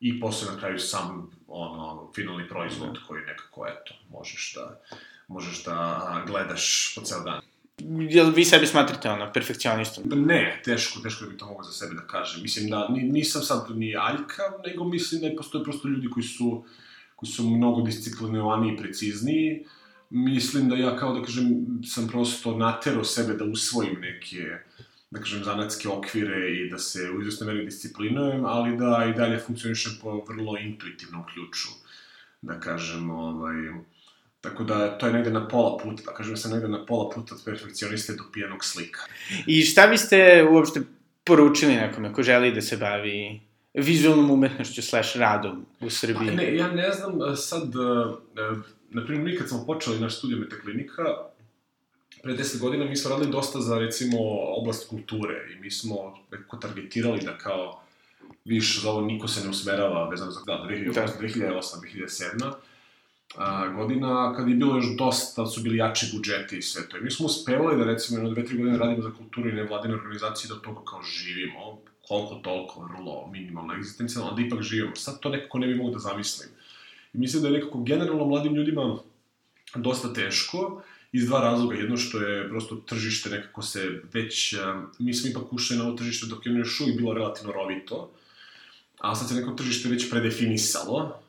i 0.00 0.20
posle 0.20 0.52
na 0.52 0.58
kraju 0.58 0.78
sam 0.78 1.30
ono, 1.48 2.10
finalni 2.14 2.48
proizvod 2.48 2.90
mm. 2.90 3.06
koji 3.08 3.22
nekako, 3.22 3.66
eto, 3.66 3.94
možeš 4.10 4.54
da, 4.54 4.80
možeš 5.28 5.64
da 5.64 6.24
gledaš 6.26 6.92
po 6.94 7.02
ceo 7.02 7.20
dan. 7.20 7.40
Jel 8.10 8.30
vi 8.30 8.44
sebi 8.44 8.66
smatrate 8.66 9.10
ono, 9.10 9.32
perfekcionistom? 9.32 10.04
Ne, 10.26 10.60
teško, 10.64 11.00
teško 11.00 11.24
da 11.24 11.30
bi 11.30 11.36
to 11.36 11.46
mogo 11.46 11.62
za 11.62 11.72
sebe 11.72 11.94
da 11.94 12.06
kažem. 12.06 12.42
Mislim 12.42 12.70
da 12.70 12.88
nisam 12.88 13.42
sad 13.42 13.66
ni 13.74 13.96
aljka, 13.96 14.42
nego 14.66 14.84
mislim 14.84 15.20
da 15.20 15.36
postoje 15.36 15.64
prosto 15.64 15.88
ljudi 15.88 16.10
koji 16.10 16.24
su, 16.24 16.64
koji 17.16 17.30
su 17.30 17.50
mnogo 17.50 17.82
disciplinovaniji 17.82 18.74
i 18.74 18.76
precizniji, 18.76 19.64
mislim 20.10 20.68
da 20.68 20.76
ja 20.76 20.96
kao 20.96 21.14
da 21.14 21.22
kažem 21.22 21.46
sam 21.84 22.08
prosto 22.08 22.56
natero 22.56 23.04
sebe 23.04 23.34
da 23.34 23.44
usvojim 23.44 24.00
neke 24.00 24.58
da 25.10 25.20
kažem 25.20 25.44
zanatske 25.44 25.88
okvire 25.88 26.50
i 26.50 26.70
da 26.70 26.78
se 26.78 27.10
u 27.10 27.20
izvestnoj 27.20 27.54
meri 27.54 27.64
disciplinujem, 27.64 28.44
ali 28.44 28.76
da 28.76 29.06
i 29.10 29.18
dalje 29.18 29.38
funkcionišem 29.38 29.92
po 30.02 30.24
vrlo 30.28 30.58
intuitivnom 30.58 31.24
ključu. 31.32 31.68
Da 32.42 32.60
kažem, 32.60 33.10
ovaj, 33.10 33.54
Tako 34.40 34.64
da 34.64 34.98
to 34.98 35.06
je 35.06 35.12
negde 35.12 35.30
na 35.30 35.48
pola 35.48 35.78
puta, 35.82 36.02
da 36.06 36.14
kažem 36.14 36.36
se 36.36 36.48
negde 36.48 36.68
na 36.68 36.86
pola 36.86 37.10
puta 37.10 37.34
od 37.34 37.44
perfekcioniste 37.44 38.12
do 38.12 38.24
pijanog 38.32 38.64
slika. 38.64 39.00
I 39.46 39.62
šta 39.62 39.86
biste 39.86 40.46
uopšte 40.50 40.80
poručili 41.24 41.74
nekome 41.74 42.12
ko 42.12 42.22
želi 42.22 42.52
da 42.52 42.60
se 42.60 42.76
bavi 42.76 43.40
vizualnom 43.74 44.30
umetnošću 44.30 44.82
slash 44.82 45.16
radom 45.16 45.66
u 45.80 45.90
Srbiji? 45.90 46.28
Pa 46.28 46.34
ne, 46.34 46.56
ja 46.56 46.70
ne 46.70 46.92
znam 46.92 47.36
sad, 47.36 47.72
na 48.90 49.04
primjer, 49.04 49.24
mi 49.24 49.36
kad 49.36 49.48
smo 49.48 49.66
počeli 49.66 50.00
naš 50.00 50.18
studij 50.18 50.38
metaklinika, 50.38 51.02
pre 52.22 52.36
10 52.36 52.60
godina 52.60 52.84
mi 52.84 52.96
smo 52.96 53.10
radili 53.10 53.30
dosta 53.32 53.60
za, 53.60 53.78
recimo, 53.78 54.18
oblast 54.56 54.88
kulture 54.88 55.48
i 55.52 55.60
mi 55.60 55.70
smo 55.70 56.18
nekako 56.30 56.56
targetirali 56.56 57.20
da 57.24 57.38
kao, 57.38 57.82
viš, 58.44 58.82
za 58.82 58.90
ovo 58.90 59.00
niko 59.00 59.28
se 59.28 59.44
ne 59.44 59.50
usmerava, 59.50 60.08
vezano 60.08 60.30
za, 60.30 60.40
da, 60.46 60.66
2008, 60.70 60.94
da. 60.94 61.06
2008, 61.20 61.60
2007 62.40 62.52
a, 63.36 63.68
godina, 63.68 64.34
kad 64.36 64.48
je 64.48 64.54
bilo 64.54 64.76
još 64.76 64.96
dosta, 64.98 65.46
su 65.46 65.62
bili 65.62 65.76
jači 65.76 66.06
budžeti 66.14 66.58
i 66.58 66.62
sve 66.62 66.88
to. 66.88 66.98
I 66.98 67.00
mi 67.00 67.10
smo 67.10 67.26
uspevali 67.26 67.78
da, 67.78 67.84
recimo, 67.84 68.18
jedno, 68.18 68.30
dve, 68.30 68.44
tri 68.44 68.56
godine 68.56 68.78
radimo 68.78 69.02
za 69.02 69.10
kulturu 69.10 69.48
i 69.48 69.52
nevladine 69.52 69.94
organizacije, 69.94 70.48
da 70.48 70.62
toga 70.62 70.80
kao 70.90 71.02
živimo, 71.02 71.78
koliko 72.08 72.34
toliko, 72.34 72.80
vrlo 72.84 73.28
minimalno 73.32 73.74
egzistencijalno, 73.74 74.32
da 74.32 74.42
ipak 74.42 74.62
živimo. 74.62 74.96
Sad 74.96 75.20
to 75.20 75.28
nekako 75.28 75.58
ne 75.58 75.66
bi 75.66 75.74
mogu 75.74 75.90
da 75.90 75.98
zamislim. 75.98 76.48
I 77.12 77.18
mislim 77.18 77.42
da 77.42 77.48
je 77.48 77.54
nekako 77.54 77.82
generalno 77.82 78.24
mladim 78.24 78.54
ljudima 78.54 78.98
dosta 79.74 80.12
teško 80.12 80.82
iz 81.12 81.26
dva 81.26 81.40
razloga. 81.40 81.76
Jedno 81.76 81.96
što 81.96 82.18
je 82.18 82.48
prosto 82.48 82.76
tržište 82.76 83.30
nekako 83.30 83.62
se 83.62 84.02
već, 84.12 84.54
mi 84.98 85.14
smo 85.14 85.30
ipak 85.30 85.52
ušli 85.52 85.76
na 85.76 85.84
ovo 85.84 85.96
tržište 85.96 86.26
dok 86.26 86.46
je 86.46 86.52
ono 86.52 86.60
još 86.60 86.80
uvijek 86.80 86.96
bilo 86.98 87.14
relativno 87.14 87.52
rovito, 87.52 88.10
a 88.98 89.14
sad 89.14 89.28
se 89.28 89.34
neko 89.34 89.50
tržište 89.50 89.88
već 89.88 90.10
predefinisalo, 90.10 91.20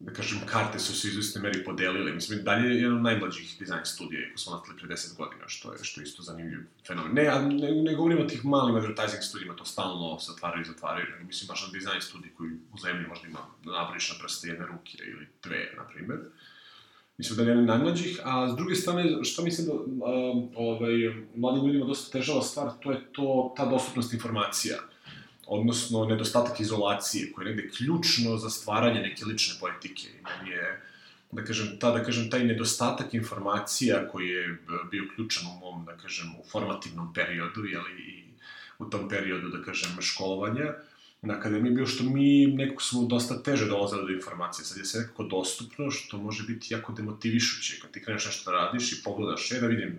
da 0.00 0.12
kažem, 0.12 0.38
karte 0.46 0.78
su 0.78 0.94
se 0.94 1.08
u 1.08 1.10
izvestne 1.10 1.40
meri 1.40 1.64
podelile. 1.64 2.12
Mislim, 2.12 2.44
dalje 2.44 2.68
je 2.68 2.76
jedan 2.76 2.96
od 2.96 3.02
najmlađih 3.02 3.56
dizajn 3.58 3.84
studija, 3.84 4.20
ako 4.30 4.38
smo 4.38 4.52
nastali 4.52 4.78
pre 4.78 4.88
10 4.88 5.16
godina, 5.16 5.48
što 5.48 5.72
je, 5.72 5.78
što 5.82 6.00
je 6.00 6.04
isto 6.04 6.22
zanimljiv 6.22 6.58
fenomen. 6.86 7.14
Ne, 7.14 7.26
a 7.26 7.42
ne, 7.42 7.70
ne 7.82 7.94
govorimo 7.94 8.22
o 8.22 8.28
tih 8.28 8.44
malim 8.44 8.76
advertising 8.76 9.22
studijima, 9.22 9.56
to 9.56 9.64
stalno 9.64 10.18
se 10.18 10.32
otvaraju 10.32 10.62
i 10.62 10.64
zatvaraju, 10.64 11.06
nego 11.10 11.26
mislim 11.26 11.48
baš 11.48 11.66
na 11.66 11.72
dizajn 11.72 12.00
studij 12.00 12.30
koji 12.36 12.50
u 12.72 12.78
zemlji 12.78 13.08
možda 13.08 13.28
ima 13.28 13.38
da 13.64 13.72
nabriš 13.72 14.10
na 14.12 14.18
prste 14.22 14.48
jedne 14.48 14.66
ruke 14.66 14.98
ili 14.98 15.26
dve, 15.42 15.72
na 15.76 15.88
primer. 15.88 16.18
Mislim 17.18 17.36
da 17.36 17.42
je 17.42 17.48
jedan 17.48 17.64
najmlađih, 17.64 18.20
a 18.24 18.48
s 18.52 18.56
druge 18.56 18.74
strane, 18.74 19.24
što 19.24 19.42
mislim 19.42 19.66
da 19.66 19.72
um, 19.72 20.50
ovaj, 20.56 20.94
mladim 21.34 21.66
ljudima 21.66 21.86
dosta 21.86 22.18
težava 22.18 22.42
stvar, 22.42 22.70
to 22.80 22.90
je 22.92 23.12
to, 23.12 23.54
ta 23.56 23.66
dostupnost 23.66 24.12
informacija 24.12 24.78
odnosno 25.48 26.04
nedostatak 26.04 26.60
izolacije, 26.60 27.32
koji 27.32 27.46
je 27.46 27.54
negde 27.54 27.70
ključno 27.70 28.36
za 28.36 28.50
stvaranje 28.50 29.00
neke 29.00 29.24
lične 29.24 29.54
poetike. 29.60 30.08
I 30.08 30.22
meni 30.22 30.50
je, 30.50 30.82
da 31.32 31.44
kažem, 31.44 31.78
ta, 31.80 31.90
da 31.90 32.04
kažem, 32.04 32.30
taj 32.30 32.44
nedostatak 32.44 33.14
informacija 33.14 34.08
koji 34.08 34.28
je 34.28 34.58
bio 34.90 35.04
ključan 35.14 35.46
u 35.46 35.58
mom, 35.60 35.84
da 35.84 35.96
kažem, 35.96 36.34
u 36.40 36.44
formativnom 36.50 37.14
periodu, 37.14 37.64
jeli, 37.64 37.92
i 38.00 38.24
u 38.78 38.84
tom 38.84 39.08
periodu, 39.08 39.48
da 39.48 39.62
kažem, 39.62 39.96
školovanja, 40.00 40.74
na 41.22 41.34
akademiji 41.34 41.74
bio 41.74 41.86
što 41.86 42.04
mi 42.04 42.46
nekako 42.46 42.82
smo 42.82 43.02
dosta 43.02 43.42
teže 43.42 43.66
dolazili 43.66 44.06
do 44.06 44.12
informacije. 44.12 44.64
Sad 44.64 44.78
je 44.78 44.84
sve 44.84 45.00
nekako 45.00 45.24
dostupno, 45.24 45.90
što 45.90 46.18
može 46.18 46.44
biti 46.46 46.74
jako 46.74 46.92
demotivišuće. 46.92 47.80
Kad 47.80 47.90
ti 47.90 48.02
kreneš 48.02 48.26
nešto 48.26 48.50
da 48.50 48.56
radiš 48.56 48.92
i 48.92 49.02
pogledaš, 49.04 49.52
e 49.52 49.60
da 49.60 49.66
vidim 49.66 49.98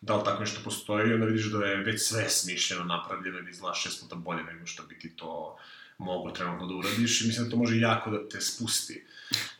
da 0.00 0.16
li 0.16 0.24
tako 0.24 0.40
nešto 0.40 0.60
postoji, 0.64 1.14
onda 1.14 1.26
vidiš 1.26 1.44
da 1.44 1.66
je 1.66 1.76
već 1.76 2.02
sve 2.02 2.28
smišljeno, 2.28 2.84
napravljeno 2.84 3.38
i 3.38 3.42
da 3.42 3.50
izgleda 3.50 3.74
šest 3.74 4.02
puta 4.02 4.16
bolje 4.16 4.42
nego 4.42 4.66
što 4.66 4.82
bi 4.82 4.98
ti 4.98 5.16
to 5.16 5.58
mogo 5.98 6.30
trenutno 6.30 6.66
da 6.66 6.74
uradiš 6.74 7.20
i 7.20 7.26
mislim 7.26 7.44
da 7.44 7.50
to 7.50 7.56
može 7.56 7.78
jako 7.78 8.10
da 8.10 8.28
te 8.28 8.40
spusti. 8.40 9.04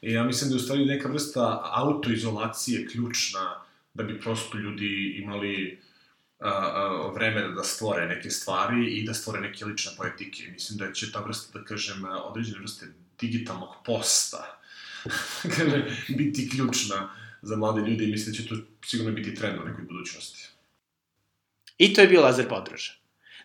I 0.03 0.13
ja 0.13 0.25
mislim 0.25 0.51
da 0.51 0.57
je 0.57 0.61
u 0.61 0.63
stvari 0.63 0.85
neka 0.85 1.09
vrsta 1.09 1.63
autoizolacije 1.65 2.89
ključna 2.89 3.63
da 3.95 4.03
bi 4.03 4.21
prosto 4.21 4.59
ljudi 4.59 5.21
imali 5.23 5.81
a, 6.41 6.49
a, 6.49 7.13
vreme 7.15 7.49
da 7.49 7.63
stvore 7.63 8.07
neke 8.07 8.31
stvari 8.31 8.87
i 8.87 9.05
da 9.07 9.15
stvore 9.15 9.41
neke 9.41 9.65
lične 9.65 9.93
poetike. 9.97 10.51
Mislim 10.53 10.79
da 10.79 10.93
će 10.93 11.13
ta 11.13 11.21
vrsta, 11.21 11.59
da 11.59 11.65
kažem, 11.65 12.05
određene 12.25 12.59
vrste 12.59 12.87
digitalnog 13.21 13.75
posta 13.85 14.61
kaže, 15.57 15.85
biti 16.09 16.51
ključna 16.51 17.20
za 17.43 17.57
mlade 17.57 17.91
ljude 17.91 18.05
i 18.05 18.11
mislim 18.11 18.33
da 18.33 18.43
će 18.43 18.49
to 18.49 18.57
sigurno 18.87 19.13
biti 19.13 19.35
trend 19.35 19.59
u 19.61 19.65
nekoj 19.65 19.85
budućnosti. 19.85 20.49
I 21.79 21.95
to 21.95 22.01
je 22.01 22.07
bio 22.07 22.21
Lazar 22.21 22.49
Podroža. 22.49 22.93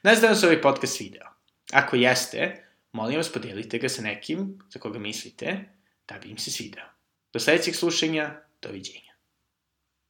Nas 0.03 0.19
da 0.21 0.35
se 0.35 0.45
ovaj 0.45 0.61
podcast 0.61 0.99
video. 0.99 1.27
Ako 1.71 1.95
jeste, 1.95 2.65
molim 2.91 3.17
vas 3.17 3.31
podelite 3.31 3.77
ga 3.77 3.89
sa 3.89 4.01
nekim 4.01 4.59
za 4.69 4.79
koga 4.79 4.99
mislite 4.99 5.65
da 6.07 6.19
bi 6.19 6.29
im 6.29 6.37
se 6.37 6.51
svideo. 6.51 6.85
Do 7.33 7.39
sledećeg 7.39 7.75
slušanja, 7.75 8.41
doviđenja. 8.61 9.04